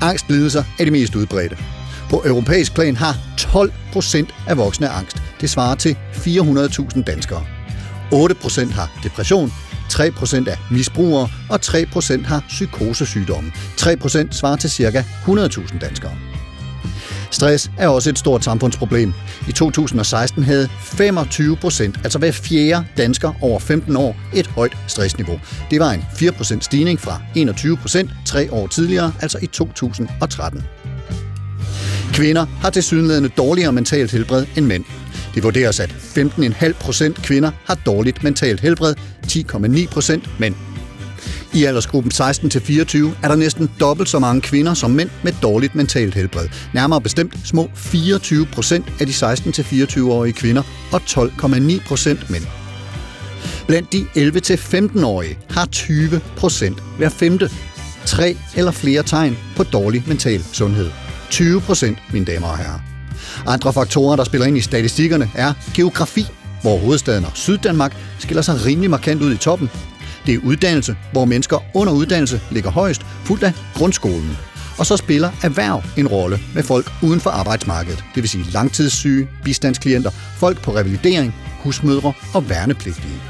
[0.00, 1.56] Angstlidelser er de mest udbredte.
[2.10, 5.22] På europæisk plan har 12 procent af voksne angst.
[5.40, 7.46] Det svarer til 400.000 danskere.
[8.12, 9.52] 8 procent har depression,
[9.90, 13.52] 3 procent er misbrugere, og 3 procent har psykosesygdomme.
[13.76, 15.04] 3 procent svarer til ca.
[15.26, 16.29] 100.000 danskere.
[17.30, 19.12] Stress er også et stort samfundsproblem.
[19.48, 25.40] I 2016 havde 25 procent, altså hver fjerde dansker over 15 år, et højt stressniveau.
[25.70, 30.62] Det var en 4 procent stigning fra 21 procent tre år tidligere, altså i 2013.
[32.12, 34.84] Kvinder har tilsyneladende dårligere mentalt helbred end mænd.
[35.34, 38.94] Det vurderes, at 15,5 procent kvinder har dårligt mentalt helbred,
[39.26, 40.54] 10,9 procent mænd.
[41.54, 42.18] I aldersgruppen 16-24
[43.22, 46.48] er der næsten dobbelt så mange kvinder som mænd med dårligt mentalt helbred.
[46.74, 52.42] Nærmere bestemt små 24 procent af de 16-24-årige kvinder og 12,9 procent mænd.
[53.66, 57.50] Blandt de 11-15-årige har 20 procent hver femte
[58.06, 60.90] tre eller flere tegn på dårlig mental sundhed.
[61.30, 62.80] 20 procent, mine damer og herrer.
[63.46, 66.26] Andre faktorer, der spiller ind i statistikkerne, er geografi,
[66.62, 69.70] hvor hovedstaden og Syddanmark skiller sig rimelig markant ud i toppen,
[70.26, 74.36] det er uddannelse, hvor mennesker under uddannelse ligger højst, fuldt af grundskolen.
[74.78, 79.28] Og så spiller erhverv en rolle med folk uden for arbejdsmarkedet, det vil sige langtidssyge,
[79.44, 83.20] bistandsklienter, folk på revalidering, husmødre og værnepligtige.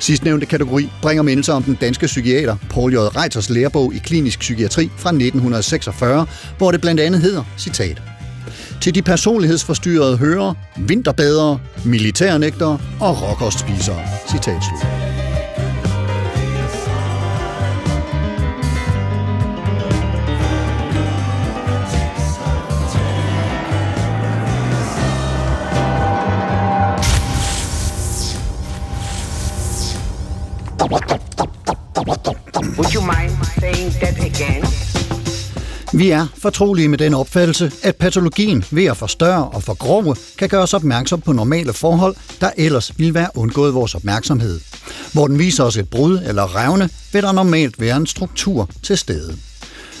[0.00, 2.96] Sidstnævnte kategori bringer mindelser om den danske psykiater Paul J.
[2.96, 6.26] Reiters lærebog i klinisk psykiatri fra 1946,
[6.58, 8.02] hvor det blandt andet hedder, citat,
[8.80, 14.00] til de personlighedsforstyrrede hører, vinterbadere, militærnægtere og råkostspisere.
[14.30, 15.07] Citat slut.
[32.78, 34.64] Would you mind saying that again?
[35.92, 40.62] Vi er fortrolige med den opfattelse, at patologien ved at forstørre og forgrove kan gøre
[40.62, 44.60] os opmærksom på normale forhold, der ellers ville være undgået vores opmærksomhed.
[45.12, 48.98] Hvor den viser os et brud eller revne, vil der normalt være en struktur til
[48.98, 49.47] stede.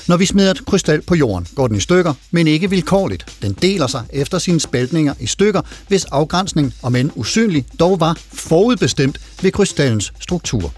[0.08, 3.38] Når vi smider et krystal på jorden, går den i stykker, men ikke vilkårligt.
[3.42, 8.18] Den deler sig efter sine spaltninger i stykker, hvis afgrænsning, om end usynlig, dog var
[8.32, 10.72] forudbestemt ved krystallens struktur.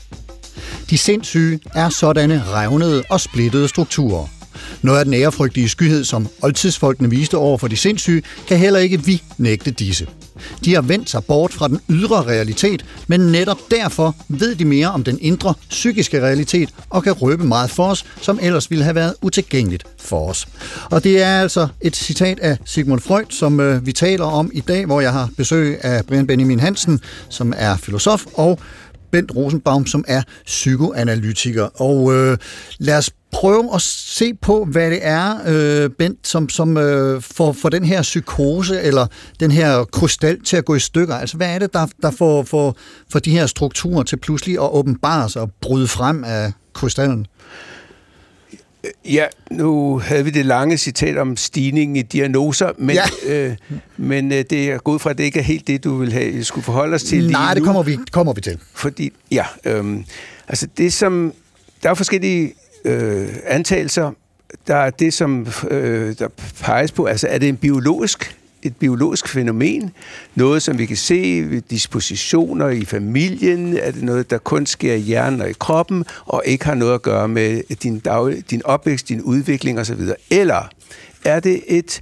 [0.90, 4.39] De sindssyge er sådanne revnede og splittede strukturer.
[4.82, 9.04] Noget af den ærefrygtige skyhed, som oldtidsfolkene viste over for de sindssyge, kan heller ikke
[9.04, 10.06] vi nægte disse.
[10.64, 14.90] De har vendt sig bort fra den ydre realitet, men netop derfor ved de mere
[14.90, 18.94] om den indre psykiske realitet og kan røbe meget for os, som ellers ville have
[18.94, 20.48] været utilgængeligt for os.
[20.90, 24.60] Og det er altså et citat af Sigmund Freud, som øh, vi taler om i
[24.60, 28.58] dag, hvor jeg har besøg af Brian Benjamin Hansen, som er filosof, og
[29.12, 31.82] Bent Rosenbaum, som er psykoanalytiker.
[31.82, 32.38] Og øh,
[32.78, 37.52] lad os prøve at se på, hvad det er, øh, Bent, som, som øh, får,
[37.52, 39.06] får den her psykose eller
[39.40, 41.14] den her krystal til at gå i stykker.
[41.14, 42.76] Altså, hvad er det, der, der får, får,
[43.12, 47.26] får de her strukturer til pludselig at åbenbare sig og bryde frem af krystallen?
[49.04, 53.34] Ja, nu havde vi det lange citat om stigningen i diagnoser, men, ja.
[53.34, 53.56] øh,
[53.96, 56.44] men øh, det er gået fra, at det ikke er helt det, du vil have,
[56.44, 58.58] skulle forholde os til Nej, det kommer vi, kommer vi til.
[58.74, 59.96] Fordi, ja, øh,
[60.48, 61.32] altså det som,
[61.82, 62.54] der er forskellige
[62.84, 64.10] øh, antagelser.
[64.66, 66.28] Der er det, som øh, der
[66.60, 69.90] peges på, altså er det en biologisk et biologisk fænomen,
[70.34, 74.94] noget som vi kan se ved dispositioner i familien, er det noget, der kun sker
[74.94, 78.62] i hjernen og i kroppen, og ikke har noget at gøre med din, dag, din
[78.64, 80.00] opvækst, din udvikling osv.
[80.30, 80.68] Eller
[81.24, 82.00] er det et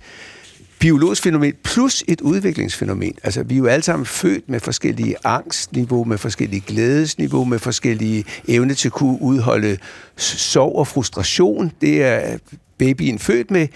[0.78, 3.14] biologisk fænomen plus et udviklingsfænomen.
[3.22, 8.24] Altså, vi er jo alle sammen født med forskellige angstniveau, med forskellige glædesniveau, med forskellige
[8.48, 9.78] evne til at kunne udholde
[10.16, 11.72] sorg og frustration.
[11.80, 12.38] Det er
[12.78, 13.66] babyen født med.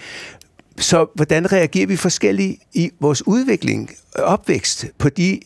[0.77, 5.39] Så hvordan reagerer vi forskelligt i vores udvikling, opvækst, på de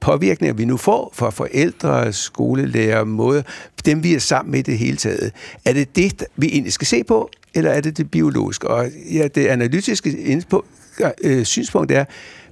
[0.00, 3.42] påvirkninger, vi nu får fra forældre, skolelærer, måder,
[3.84, 5.32] dem vi er sammen med i det hele taget.
[5.64, 8.68] Er det det, vi egentlig skal se på, eller er det det biologiske?
[8.68, 10.42] Og ja, det analytiske
[11.24, 12.04] øh, synspunkt er,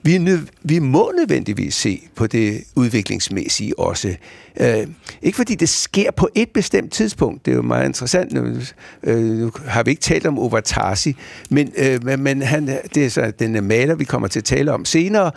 [0.02, 4.14] vi, nø, vi må nødvendigvis se på det udviklingsmæssige også.
[4.60, 4.86] Øh,
[5.22, 8.56] ikke fordi det sker på et bestemt tidspunkt, det er jo meget interessant, nu,
[9.02, 11.16] øh, nu har vi ikke talt om Overtasi,
[11.50, 14.84] men, øh, men han, det er så den maler, vi kommer til at tale om
[14.84, 15.30] senere,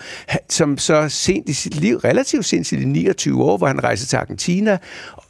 [0.50, 4.08] som så sent i sit liv, relativt sent i de 29 år, hvor han rejser
[4.08, 4.78] til Argentina,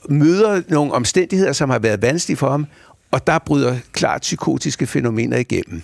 [0.09, 2.67] møder nogle omstændigheder, som har været vanskelige for ham,
[3.11, 5.81] og der bryder klart psykotiske fænomener igennem.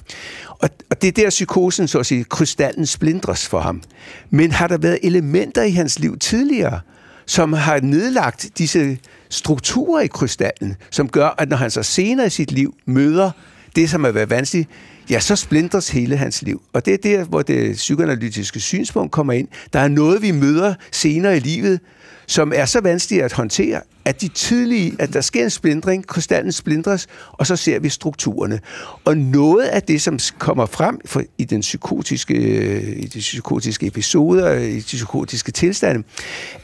[0.49, 3.81] Og, og det er der psykosen, så at sige, krystallen splindres for ham.
[4.29, 6.79] Men har der været elementer i hans liv tidligere,
[7.25, 8.97] som har nedlagt disse
[9.29, 13.31] strukturer i krystallen, som gør, at når han så senere i sit liv møder
[13.75, 14.69] det, som har været vanskeligt,
[15.09, 16.61] ja, så splindres hele hans liv.
[16.73, 19.47] Og det er der, hvor det psykoanalytiske synspunkt kommer ind.
[19.73, 21.79] Der er noget, vi møder senere i livet,
[22.27, 26.51] som er så vanskelige at håndtere, at de tidlige, at der sker en splindring, krystallen
[26.51, 28.59] splindres, og så ser vi strukturerne.
[29.05, 30.99] Og noget af det, som kommer frem
[31.37, 36.03] i den psykotiske, øh, i de psykotiske episoder, øh, i de psykotiske tilstande,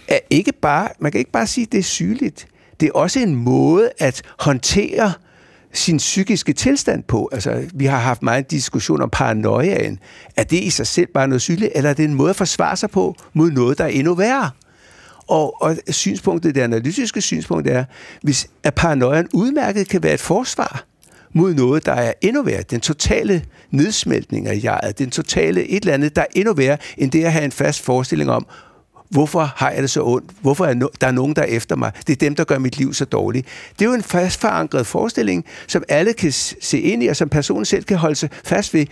[0.07, 2.47] er ikke bare, man kan ikke bare sige, at det er sygeligt.
[2.79, 5.13] Det er også en måde at håndtere
[5.73, 7.29] sin psykiske tilstand på.
[7.31, 9.99] Altså, vi har haft meget diskussion om paranoiaen.
[10.35, 12.77] Er det i sig selv bare noget sygeligt, eller er det en måde at forsvare
[12.77, 14.49] sig på mod noget, der er endnu værre?
[15.27, 17.85] Og, og synspunktet, det analytiske synspunkt er,
[18.21, 20.85] hvis at paranoiaen udmærket kan være et forsvar
[21.33, 22.61] mod noget, der er endnu værre.
[22.61, 27.11] Den totale nedsmeltning af jeget, den totale et eller andet, der er endnu værre, end
[27.11, 28.45] det at have en fast forestilling om,
[29.09, 30.31] hvorfor har jeg det så ondt?
[30.41, 31.91] Hvorfor er no- der er nogen, der er efter mig?
[32.07, 33.47] Det er dem, der gør mit liv så dårligt.
[33.79, 37.29] Det er jo en fast forankret forestilling, som alle kan se ind i, og som
[37.29, 38.85] personen selv kan holde sig fast ved.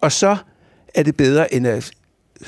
[0.00, 0.36] Og så
[0.94, 1.90] er det bedre, end at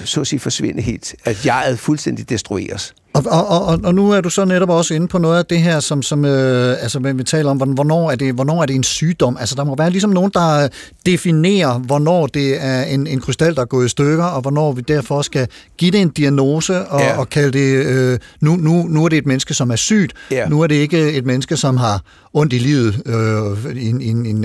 [0.04, 1.14] så at sige, forsvinde helt.
[1.24, 2.94] At jeget fuldstændig destrueres.
[3.14, 5.58] Og, og, og, og nu er du så netop også inde på noget af det
[5.58, 8.82] her, som, som øh, altså, vi taler om, hvornår er, det, hvornår er det en
[8.82, 9.36] sygdom?
[9.40, 10.68] Altså, der må være ligesom nogen, der
[11.06, 14.80] definerer, hvornår det er en, en krystal, der er gået i stykker, og hvornår vi
[14.80, 15.48] derfor skal
[15.78, 17.18] give det en diagnose og, ja.
[17.18, 20.12] og kalde det, øh, nu, nu, nu er det et menneske, som er sygt.
[20.30, 20.48] Ja.
[20.48, 22.02] Nu er det ikke et menneske, som har
[22.34, 24.44] ondt i livet øh, i, en, i en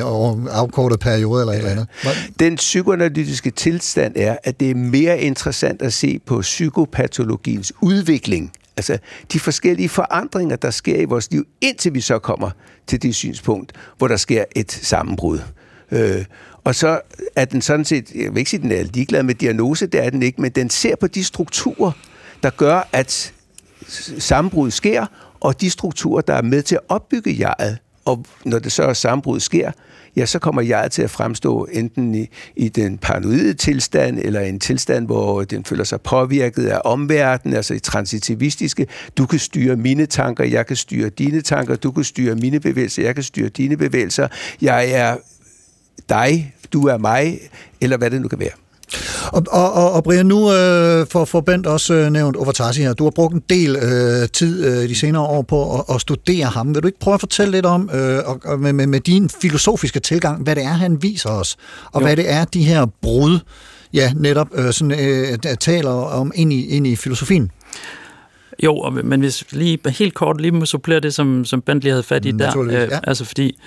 [0.52, 1.88] afkortet periode eller et eller andet.
[2.40, 8.98] Den psykoanalytiske tilstand er, at det er mere interessant at se på psykopatologiens udvikling Altså
[9.34, 12.50] de forskellige forandringer, der sker i vores liv, indtil vi så kommer
[12.88, 15.40] til det synspunkt, hvor der sker et sammenbrud.
[15.92, 16.26] Øh,
[16.64, 17.02] og så
[17.36, 20.06] er den sådan set, jeg vil ikke sige, at den er ligeglad med diagnose, det
[20.06, 21.92] er den ikke, men den ser på de strukturer,
[22.44, 23.34] der gør, at
[24.20, 25.06] sammenbrud sker,
[25.40, 27.78] og de strukturer, der er med til at opbygge jeget.
[28.06, 29.72] Og når det så er sammenbrud sker,
[30.18, 34.60] ja, så kommer jeg til at fremstå enten i, i den paranoide tilstand, eller en
[34.60, 38.88] tilstand, hvor den føler sig påvirket af omverdenen, altså i transitivistiske.
[39.18, 43.04] Du kan styre mine tanker, jeg kan styre dine tanker, du kan styre mine bevægelser,
[43.04, 44.28] jeg kan styre dine bevægelser.
[44.62, 45.18] Jeg er
[46.10, 47.40] dig, du er mig,
[47.82, 48.67] eller hvad det nu kan være.
[49.26, 52.94] Og, og, og, og Brian, nu øh, for, for Bent også øh, nævnt Overtasi her.
[52.94, 56.46] Du har brugt en del øh, tid øh, de senere år på at, at studere
[56.46, 56.76] ham.
[56.76, 60.00] Vil du ikke prøve at fortælle lidt om, øh, og, med, med, med din filosofiske
[60.00, 61.58] tilgang, hvad det er, han viser os,
[61.92, 62.06] og jo.
[62.06, 63.40] hvad det er, de her brud,
[63.94, 67.52] ja, netop øh, sådan, øh, taler om ind i, ind i filosofien?
[68.64, 72.04] Jo, men hvis lige helt kort lige må supplere det, som, som Bent lige havde
[72.04, 72.60] fat i der.
[72.60, 73.00] Øh, ja.
[73.04, 73.58] Altså fordi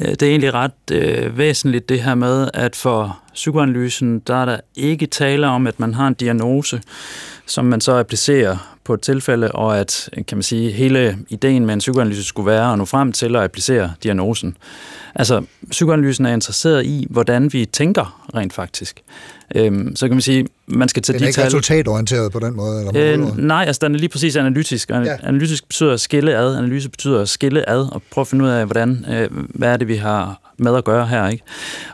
[0.00, 4.44] Øh, det er egentlig ret øh, væsentligt det her med, at for psykoanalysen, der er
[4.44, 6.82] der ikke tale om, at man har en diagnose,
[7.46, 11.74] som man så applicerer på et tilfælde, og at kan man sige, hele ideen med
[11.74, 14.56] en psykoanalyse skulle være at nå frem til at applicere diagnosen.
[15.14, 19.02] Altså, psykoanalysen er interesseret i, hvordan vi tænker rent faktisk.
[19.54, 21.32] Øhm, så kan man sige, man skal tage de tal...
[21.32, 22.78] Den er ikke resultatorienteret på den måde?
[22.78, 24.90] Eller øh, nej, altså den er lige præcis analytisk.
[24.90, 25.16] Ja.
[25.22, 26.56] Analytisk betyder at skille ad.
[26.56, 29.76] Analyse betyder at skille ad og prøve at finde ud af, hvordan, øh, hvad er
[29.76, 31.28] det, vi har med at gøre her.
[31.28, 31.44] Ikke?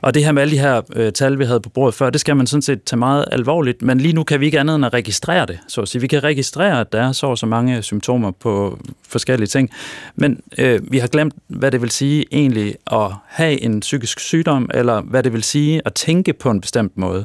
[0.00, 2.10] Og det her med alle de her øh, tal, tal, vi havde på bordet før,
[2.10, 4.76] det skal man sådan set tage meget alvorligt, men lige nu kan vi ikke andet
[4.76, 5.58] end at registrere det.
[5.68, 6.02] Så at sige.
[6.02, 9.70] Vi kan registrere, at der er så og så mange symptomer på forskellige ting,
[10.16, 14.70] men øh, vi har glemt, hvad det vil sige egentlig at have en psykisk sygdom,
[14.74, 17.24] eller hvad det vil sige at tænke på en bestemt måde.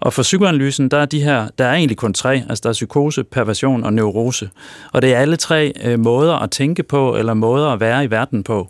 [0.00, 2.72] Og for psykoanalysen, der er de her, der er egentlig kun tre, altså der er
[2.72, 4.50] psykose, perversion og neurose.
[4.92, 8.10] Og det er alle tre øh, måder at tænke på, eller måder at være i
[8.10, 8.68] verden på.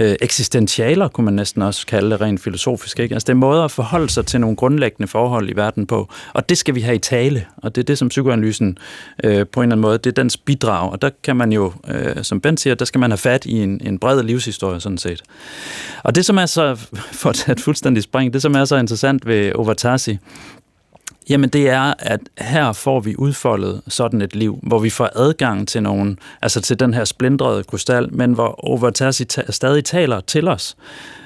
[0.00, 2.98] Øh, eksistentialer kunne man næsten også kalde det rent filosofisk.
[2.98, 3.14] Ikke?
[3.14, 6.08] Altså det er måder at forholde sig til nogle grundlæggende forhold i verden på.
[6.32, 7.46] Og det skal vi have i tale.
[7.56, 8.78] Og det er det, som psykoanalysen
[9.24, 10.92] øh, på en eller anden måde, det er dens bidrag.
[10.92, 13.62] Og der kan man jo, øh, som Ben siger, der skal man have fat i
[13.62, 15.22] en, en bred livshistorie sådan set.
[16.02, 16.74] Og det, som er så,
[17.20, 20.18] for at tage et fuldstændig spring, det som er så interessant ved Overtasi,
[21.28, 25.68] Jamen det er, at her får vi udfoldet sådan et liv, hvor vi får adgang
[25.68, 30.76] til nogen, altså til den her splindrede krystal, men hvor Overtasi stadig taler til os,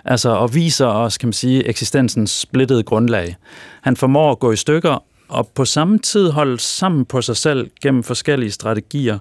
[0.05, 3.37] altså og viser os, kan man sige, eksistensens splittede grundlag.
[3.83, 7.70] Han formår at gå i stykker, og på samme tid holde sammen på sig selv
[7.83, 9.18] gennem forskellige strategier.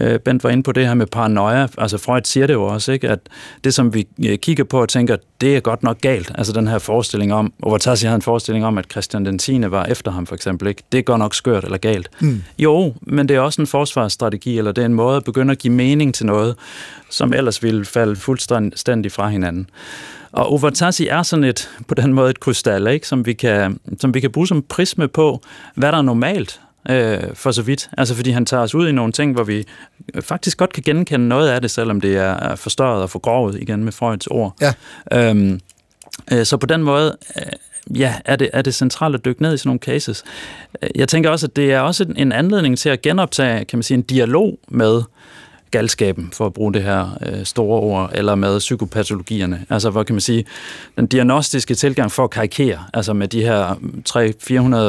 [0.00, 2.92] Øh, Bent var inde på det her med paranoia, altså Freud siger det jo også,
[2.92, 3.08] ikke?
[3.08, 3.18] at
[3.64, 6.68] det som vi øh, kigger på og tænker, det er godt nok galt, altså den
[6.68, 9.60] her forestilling om, og Vartasi havde en forestilling om, at Christian den 10.
[9.70, 10.82] var efter ham for eksempel, ikke?
[10.92, 12.10] det er godt nok skørt eller galt.
[12.20, 12.42] Mm.
[12.58, 15.58] Jo, men det er også en forsvarsstrategi, eller det er en måde at begynde at
[15.58, 16.56] give mening til noget,
[17.10, 19.68] som ellers ville falde fuldstændig fra hinanden.
[20.32, 23.08] Og Overtasi er sådan et, på den måde et krystal, ikke?
[23.08, 25.42] Som, vi kan, som vi kan bruge som prisme på,
[25.74, 26.60] hvad der er normalt
[26.90, 27.90] øh, for så vidt.
[27.98, 29.64] Altså fordi han tager os ud i nogle ting, hvor vi
[30.20, 33.92] faktisk godt kan genkende noget af det, selvom det er forstørret og forgrovet igen med
[33.92, 34.56] Freuds ord.
[34.60, 34.72] Ja.
[35.12, 35.60] Øhm,
[36.32, 37.16] øh, så på den måde...
[37.36, 37.42] Øh,
[37.98, 40.24] ja, er det, er det centralt at dykke ned i sådan nogle cases.
[40.82, 43.82] Øh, jeg tænker også, at det er også en anledning til at genoptage, kan man
[43.82, 45.02] sige, en dialog med
[45.72, 49.66] galskaben, for at bruge det her øh, store ord, eller med psykopatologierne.
[49.70, 50.44] Altså, hvad kan man sige,
[50.96, 53.74] den diagnostiske tilgang for at karikere, altså med de her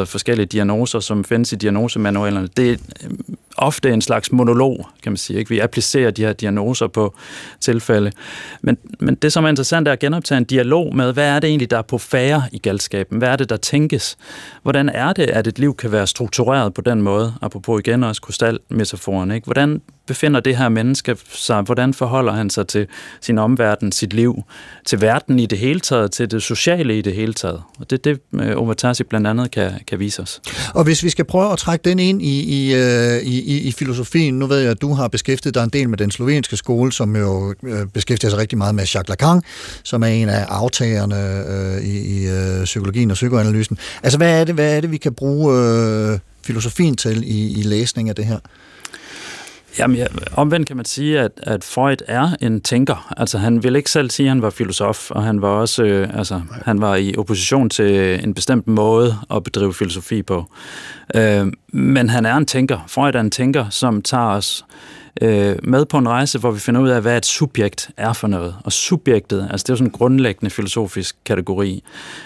[0.02, 3.12] 300-400 forskellige diagnoser, som findes i diagnosemanualerne, det er øh,
[3.58, 5.40] ofte en slags monolog, kan man sige.
[5.40, 5.50] Ikke?
[5.50, 7.16] Vi applicerer de her diagnoser på
[7.60, 8.12] tilfælde.
[8.62, 11.48] Men, men det, som er interessant, er at genoptage en dialog med, hvad er det
[11.48, 13.18] egentlig, der er på færre i galskaben?
[13.18, 14.18] Hvad er det, der tænkes?
[14.62, 17.34] Hvordan er det, at et liv kan være struktureret på den måde?
[17.42, 19.32] Apropos igen også krystalmetaforen.
[19.32, 19.46] Ikke?
[19.46, 21.62] Hvordan befinder det her menneske sig?
[21.62, 22.88] Hvordan forholder han sig til
[23.22, 24.44] sin omverden, sit liv,
[24.86, 27.62] til verden i det hele taget, til det sociale i det hele taget?
[27.80, 30.42] Og det er det, øh, Omatasi blandt andet kan, kan vise os.
[30.74, 33.72] Og hvis vi skal prøve at trække den ind i, i, øh, i, i, i
[33.72, 36.92] filosofien, nu ved jeg, at du har beskæftiget dig en del med den slovenske skole,
[36.92, 39.42] som jo øh, beskæftiger sig rigtig meget med Jacques Lacan,
[39.84, 41.16] som er en af aftagerne
[41.50, 43.78] øh, i, i øh, psykologien og psykoanalysen.
[44.04, 47.64] Altså, hvad er det, hvad er det vi kan bruge øh, filosofien til i, i
[47.64, 48.40] læsning af det her?
[49.80, 53.14] Jamen, ja, omvendt kan man sige, at, at Freud er en tænker.
[53.18, 56.18] Altså, han vil ikke selv sige, at han var filosof, og han var også øh,
[56.18, 60.46] altså, han var i opposition til en bestemt måde at bedrive filosofi på.
[61.16, 62.80] Øh, men han er en tænker.
[62.88, 65.03] Freud er en tænker, som tager os øh,
[65.64, 68.56] med på en rejse, hvor vi finder ud af, hvad et subjekt er for noget.
[68.64, 71.84] Og subjektet, altså det er jo sådan en grundlæggende filosofisk kategori.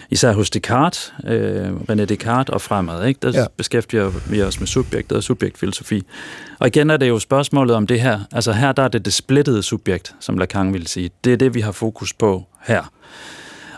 [0.09, 3.19] Især hos Descartes, øh, René Descartes og fremad, ikke?
[3.21, 3.45] der ja.
[3.57, 6.03] beskæftiger vi os med subjektet og subjektfilosofi.
[6.59, 8.19] Og igen er det jo spørgsmålet om det her.
[8.31, 11.09] Altså her der er det det splittede subjekt, som Lacan ville sige.
[11.23, 12.91] Det er det, vi har fokus på her.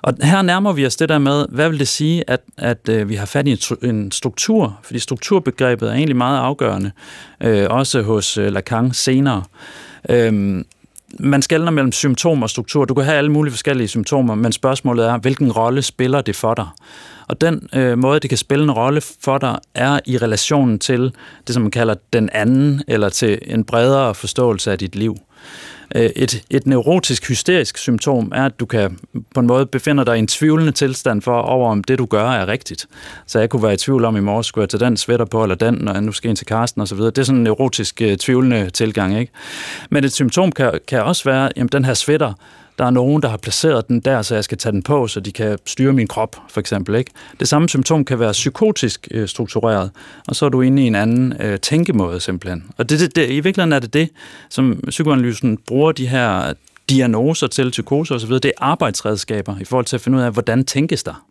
[0.09, 3.09] Og her nærmer vi os det der med, hvad vil det sige, at, at øh,
[3.09, 4.79] vi har fat i en struktur?
[4.83, 6.91] Fordi strukturbegrebet er egentlig meget afgørende,
[7.43, 9.43] øh, også hos øh, Lacan senere.
[10.09, 10.63] Øh,
[11.19, 12.85] man skældner mellem symptom og struktur.
[12.85, 16.53] Du kan have alle mulige forskellige symptomer, men spørgsmålet er, hvilken rolle spiller det for
[16.53, 16.67] dig?
[17.27, 21.11] Og den øh, måde, det kan spille en rolle for dig, er i relationen til
[21.47, 25.17] det, som man kalder den anden, eller til en bredere forståelse af dit liv.
[25.95, 28.99] Øh, et, et neurotisk, hysterisk symptom er, at du kan
[29.33, 32.29] på en måde befinder dig i en tvivlende tilstand for, over om det, du gør,
[32.29, 32.87] er rigtigt.
[33.25, 35.43] Så jeg kunne være i tvivl om, i morges, skulle jeg tage den sweater på,
[35.43, 36.97] eller den, når jeg nu skal ind til Karsten osv.
[36.97, 39.19] Det er sådan en neurotisk, øh, tvivlende tilgang.
[39.19, 39.31] Ikke?
[39.89, 42.33] Men et symptom kan, kan også være, at den her sweater,
[42.79, 45.19] der er nogen, der har placeret den der, så jeg skal tage den på, så
[45.19, 46.95] de kan styre min krop, for eksempel.
[46.95, 47.11] Ikke?
[47.39, 49.91] Det samme symptom kan være psykotisk øh, struktureret,
[50.27, 52.63] og så er du inde i en anden øh, tænkemåde simpelthen.
[52.77, 54.09] Og det, det, det, i virkeligheden er det det,
[54.49, 56.53] som psykoanalysen bruger de her
[56.89, 60.65] diagnoser til, psykose osv., det er arbejdsredskaber i forhold til at finde ud af, hvordan
[60.65, 61.25] tænkes der.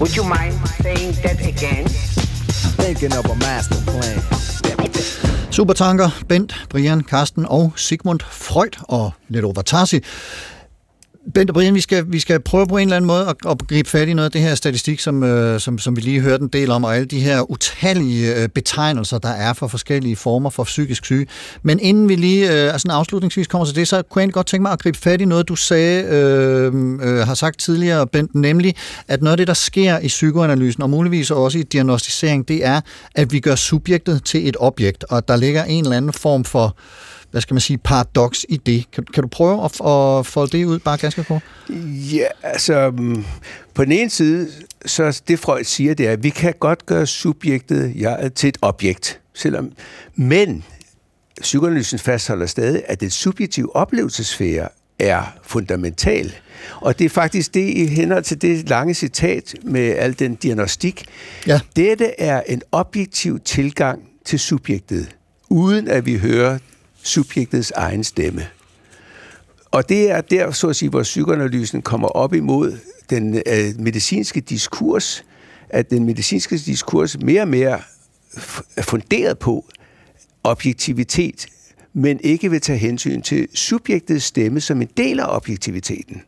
[0.00, 1.84] Would you mind saying that again?
[2.80, 4.18] Thinking of a master plan.
[5.50, 10.00] Supertanker, Bent, Brian, Karsten og Sigmund Freud og Leto Vatasi.
[11.34, 13.58] Bent og Brian, vi skal, vi skal prøve på en eller anden måde at, at
[13.68, 16.42] gribe fat i noget af det her statistik, som, øh, som, som vi lige hørte
[16.42, 20.50] en del om, og alle de her utallige øh, betegnelser, der er for forskellige former
[20.50, 21.26] for psykisk syge.
[21.62, 24.62] Men inden vi lige øh, altså afslutningsvis kommer til det, så kunne jeg godt tænke
[24.62, 28.76] mig at gribe fat i noget, du sagde, øh, øh, har sagt tidligere, Bent, nemlig,
[29.08, 32.80] at noget af det, der sker i psykoanalysen, og muligvis også i diagnostisering, det er,
[33.14, 36.76] at vi gør subjektet til et objekt, og der ligger en eller anden form for
[37.30, 38.90] hvad skal man sige, paradoks i det.
[38.90, 41.42] Kan, kan du prøve at, at folde det ud bare ganske kort?
[42.12, 43.24] Ja, altså mm,
[43.74, 44.48] på den ene side,
[44.86, 48.58] så det Freud siger, det er, at vi kan godt gøre subjektet ja, til et
[48.62, 49.72] objekt, selvom,
[50.14, 50.64] men
[51.40, 54.68] psykoanalysen fastholder stadig, at det subjektive oplevelsesfære
[54.98, 56.34] er fundamental.
[56.80, 61.04] Og det er faktisk det i henhold til det lange citat med al den diagnostik.
[61.46, 61.60] Ja.
[61.76, 65.16] Dette er en objektiv tilgang til subjektet,
[65.48, 66.58] uden at vi hører
[67.02, 68.46] subjektets egen stemme.
[69.70, 72.78] Og det er der, så at sige, hvor psykoanalysen kommer op imod
[73.10, 75.24] den øh, medicinske diskurs,
[75.68, 77.80] at den medicinske diskurs mere og mere
[78.76, 79.64] er funderet på
[80.44, 81.46] objektivitet,
[81.92, 86.22] men ikke vil tage hensyn til subjektets stemme som en del af objektiviteten.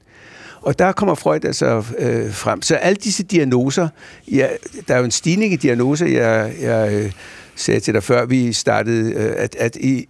[0.60, 2.62] Og der kommer Freud altså øh, frem.
[2.62, 3.88] Så alle disse diagnoser,
[4.30, 4.48] ja,
[4.88, 7.12] der er jo en stigning i diagnoser, jeg, jeg øh,
[7.56, 10.08] sagde til dig før vi startede, øh, at, at i,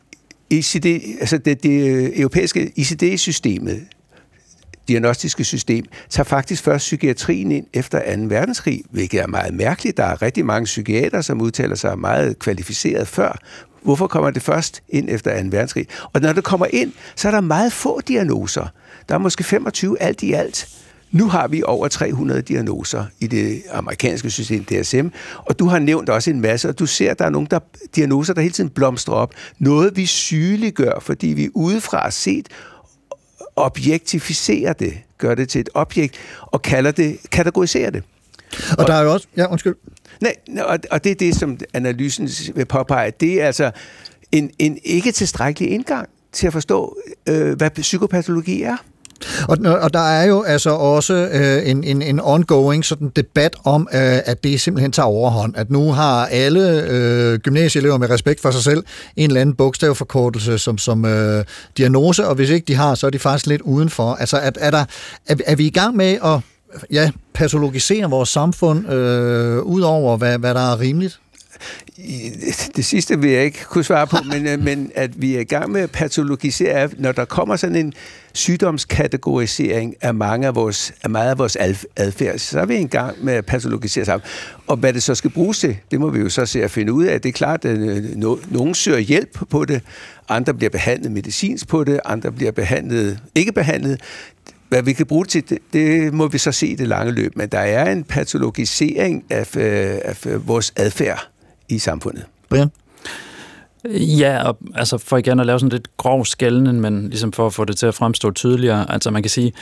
[0.53, 0.87] ICD,
[1.21, 3.83] altså det, det øh, europæiske ICD-systemet,
[4.89, 8.23] diagnostiske system, tager faktisk først psykiatrien ind efter 2.
[8.23, 9.97] verdenskrig, hvilket er meget mærkeligt.
[9.97, 13.39] Der er rigtig mange psykiater, som udtaler sig meget kvalificeret før.
[13.83, 15.49] Hvorfor kommer det først ind efter 2.
[15.51, 15.87] verdenskrig?
[16.13, 18.67] Og når det kommer ind, så er der meget få diagnoser.
[19.09, 20.69] Der er måske 25 alt i alt.
[21.13, 25.07] Nu har vi over 300 diagnoser i det amerikanske system DSM,
[25.37, 27.59] og du har nævnt også en masse, og du ser, at der er nogle der,
[27.97, 29.35] diagnoser, der hele tiden blomstrer op.
[29.59, 32.49] Noget, vi sygeliggør, fordi vi udefra set
[33.57, 38.03] objektificerer det, gør det til et objekt, og kalder det, kategoriserer det.
[38.71, 39.27] Og, og der er jo også...
[39.37, 39.75] Ja, undskyld.
[40.21, 40.35] Nej,
[40.67, 43.13] og, og det er det, som analysen vil påpege.
[43.21, 43.71] Det er altså
[44.33, 46.97] en, en ikke tilstrækkelig indgang til at forstå,
[47.29, 48.77] øh, hvad psykopatologi er.
[49.49, 53.89] Og, og der er jo altså også øh, en, en, en ongoing sådan debat om,
[53.93, 55.57] øh, at det simpelthen tager overhånd.
[55.57, 58.85] At nu har alle øh, gymnasieelever med respekt for sig selv
[59.17, 61.45] en eller anden bogstavforkortelse som, som øh,
[61.77, 64.15] diagnose, og hvis ikke de har, så er de faktisk lidt udenfor.
[64.15, 64.85] Altså, at, er, der,
[65.29, 66.41] er, er vi i gang med at
[66.91, 71.22] ja, patologisere vores samfund øh, ud over, hvad, hvad der er rimeligt?
[72.77, 75.45] Det sidste vil jeg ikke kunne svare på, men, øh, men at vi er i
[75.45, 77.93] gang med at patologisere, når der kommer sådan en
[78.35, 81.57] sygdomskategorisering af mange af vores, af meget af vores
[81.97, 84.27] adfærd, så er vi i gang med at patologisere sammen.
[84.67, 86.93] Og hvad det så skal bruges til, det må vi jo så se at finde
[86.93, 87.21] ud af.
[87.21, 88.17] Det er klart, at øh,
[88.51, 89.83] nogen søger hjælp på det,
[90.29, 94.01] andre bliver behandlet medicinsk på det, andre bliver behandlet, ikke behandlet
[94.73, 97.37] hvad vi kan bruge til, det, det må vi så se i det lange løb.
[97.37, 101.32] Men der er en patologisering af, øh, af øh, vores adfærd
[101.69, 102.25] i samfundet.
[102.49, 102.71] Brian?
[103.95, 107.55] Ja, og altså for igen at lave sådan lidt grov skældning, men ligesom for at
[107.55, 108.93] få det til at fremstå tydeligere.
[108.93, 109.53] Altså man kan sige,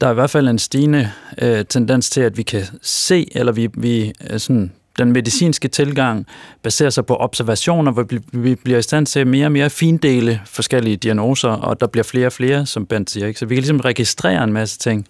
[0.00, 1.10] der er i hvert fald en stigende
[1.42, 6.26] øh, tendens til, at vi kan se, eller vi, vi øh, sådan den medicinske tilgang
[6.62, 10.96] baserer sig på observationer, hvor vi bliver i stand til mere og mere findele forskellige
[10.96, 13.26] diagnoser, og der bliver flere og flere, som Bent siger.
[13.26, 13.40] Ikke?
[13.40, 15.06] Så vi kan ligesom registrere en masse ting.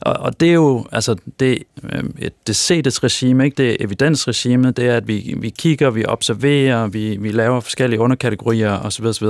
[0.00, 3.54] Og, og det er jo altså det, øh, det sedes regime, ikke?
[3.54, 8.00] det er evidensregime, det er, at vi, vi kigger, vi observerer, vi, vi laver forskellige
[8.00, 9.04] underkategorier osv.
[9.04, 9.26] osv.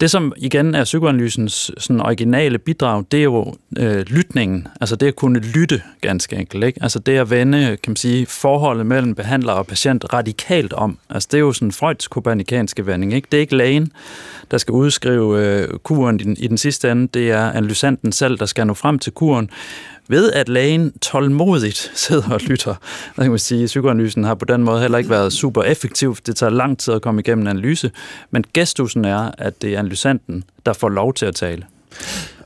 [0.00, 4.68] Det, som igen er psykoanalysens sådan originale bidrag, det er jo øh, lytningen.
[4.80, 6.64] Altså det at kunne lytte ganske enkelt.
[6.64, 6.82] Ikke?
[6.82, 10.98] Altså det at vende, kan man sige, forholdet mellem behandler og patient radikalt om.
[11.10, 13.14] Altså det er jo sådan Freuds kopernikanske vending.
[13.14, 13.28] Ikke?
[13.32, 13.92] Det er ikke lægen,
[14.50, 17.08] der skal udskrive øh, kuren i den, i den sidste ende.
[17.14, 19.50] Det er analysanten selv, der skal nå frem til kuren
[20.08, 22.74] ved at lægen tålmodigt sidder og lytter.
[23.16, 26.16] Der kan man sige, at psykoanalysen har på den måde heller ikke været super effektiv.
[26.26, 27.90] Det tager lang tid at komme igennem en analyse,
[28.30, 31.64] men gestusen er, at det er analysanten, der får lov til at tale.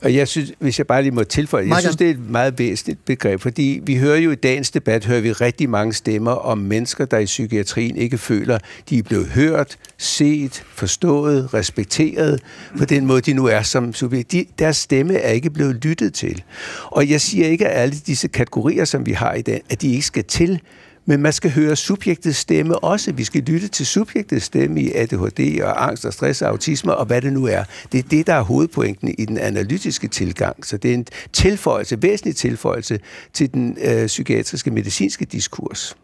[0.01, 2.59] Og jeg synes, hvis jeg bare lige må tilføje, jeg synes, det er et meget
[2.59, 6.57] væsentligt begreb, fordi vi hører jo i dagens debat, hører vi rigtig mange stemmer om
[6.57, 8.57] mennesker, der i psykiatrien ikke føler,
[8.89, 12.41] de er blevet hørt, set, forstået, respekteret
[12.77, 14.31] på den måde, de nu er som subjekt.
[14.31, 16.43] De, deres stemme er ikke blevet lyttet til.
[16.85, 19.91] Og jeg siger ikke, at alle disse kategorier, som vi har i dag, at de
[19.91, 20.61] ikke skal til,
[21.05, 23.11] men man skal høre subjektets stemme også.
[23.11, 27.05] Vi skal lytte til subjektets stemme i ADHD og angst og stress og autisme og
[27.05, 27.63] hvad det nu er.
[27.91, 30.65] Det er det, der er hovedpointen i den analytiske tilgang.
[30.65, 32.99] Så det er en tilføjelse, væsentlig tilføjelse
[33.33, 35.95] til den øh, psykiatriske medicinske diskurs.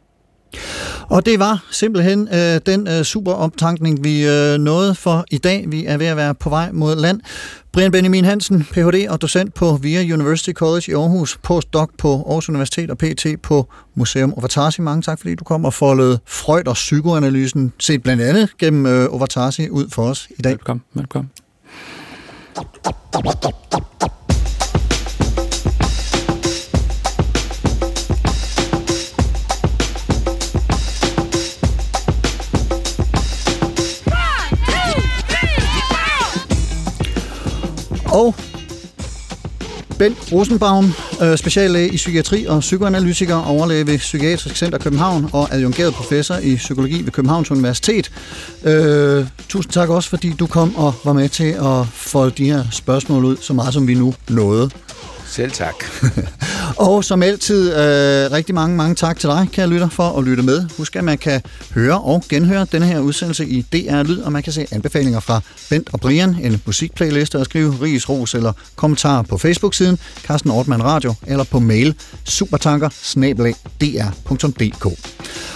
[1.10, 5.66] Og det var simpelthen øh, den øh, super optankning, vi øh, nåede for i dag.
[5.68, 7.22] Vi er ved at være på vej mod land.
[7.74, 9.08] Brian Benjamin Hansen, Ph.D.
[9.10, 13.68] og docent på VIA University College i Aarhus, postdoc på Aarhus Universitet og PT på
[13.96, 14.82] Museum Ovatasi.
[14.82, 19.14] Mange tak, fordi du kom og foldede Freud og psykoanalysen, set blandt andet gennem øh,
[19.14, 20.52] Ovatasi, ud for os i dag.
[20.52, 21.32] Velkommen, velkommen.
[38.18, 38.36] Og
[40.00, 45.94] Bent Rosenbaum, øh, speciallæge i psykiatri og psykoanalytiker, overlæge ved Psykiatrisk Center København og adjungeret
[45.94, 48.12] professor i psykologi ved Københavns Universitet.
[48.64, 52.64] Øh, tusind tak også, fordi du kom og var med til at folde de her
[52.72, 54.70] spørgsmål ud, så meget som vi nu nåede.
[55.30, 55.76] Selv tak.
[56.88, 60.44] og som altid, øh, rigtig mange, mange tak til dig, kære lytter, for at lytte
[60.44, 60.66] med.
[60.78, 61.42] Husk, at man kan
[61.74, 65.42] høre og genhøre denne her udsendelse i DR Lyd, og man kan se anbefalinger fra
[65.70, 70.84] Bent og Brian, en musikplayliste, og skrive ris, ros eller kommentarer på Facebook-siden, Carsten Ortmann
[70.84, 72.90] Radio, eller på mail supertanker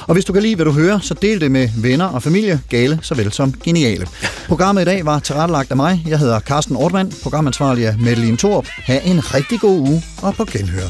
[0.08, 2.62] Og hvis du kan lide, hvad du hører, så del det med venner og familie,
[2.70, 4.08] gale såvel som geniale.
[4.48, 6.04] Programmet i dag var tilrettelagt af mig.
[6.08, 8.68] Jeg hedder Carsten Ortmann, programansvarlig er Madeline Thorup.
[8.86, 10.90] Ha' en rigtig god uge og på genhør.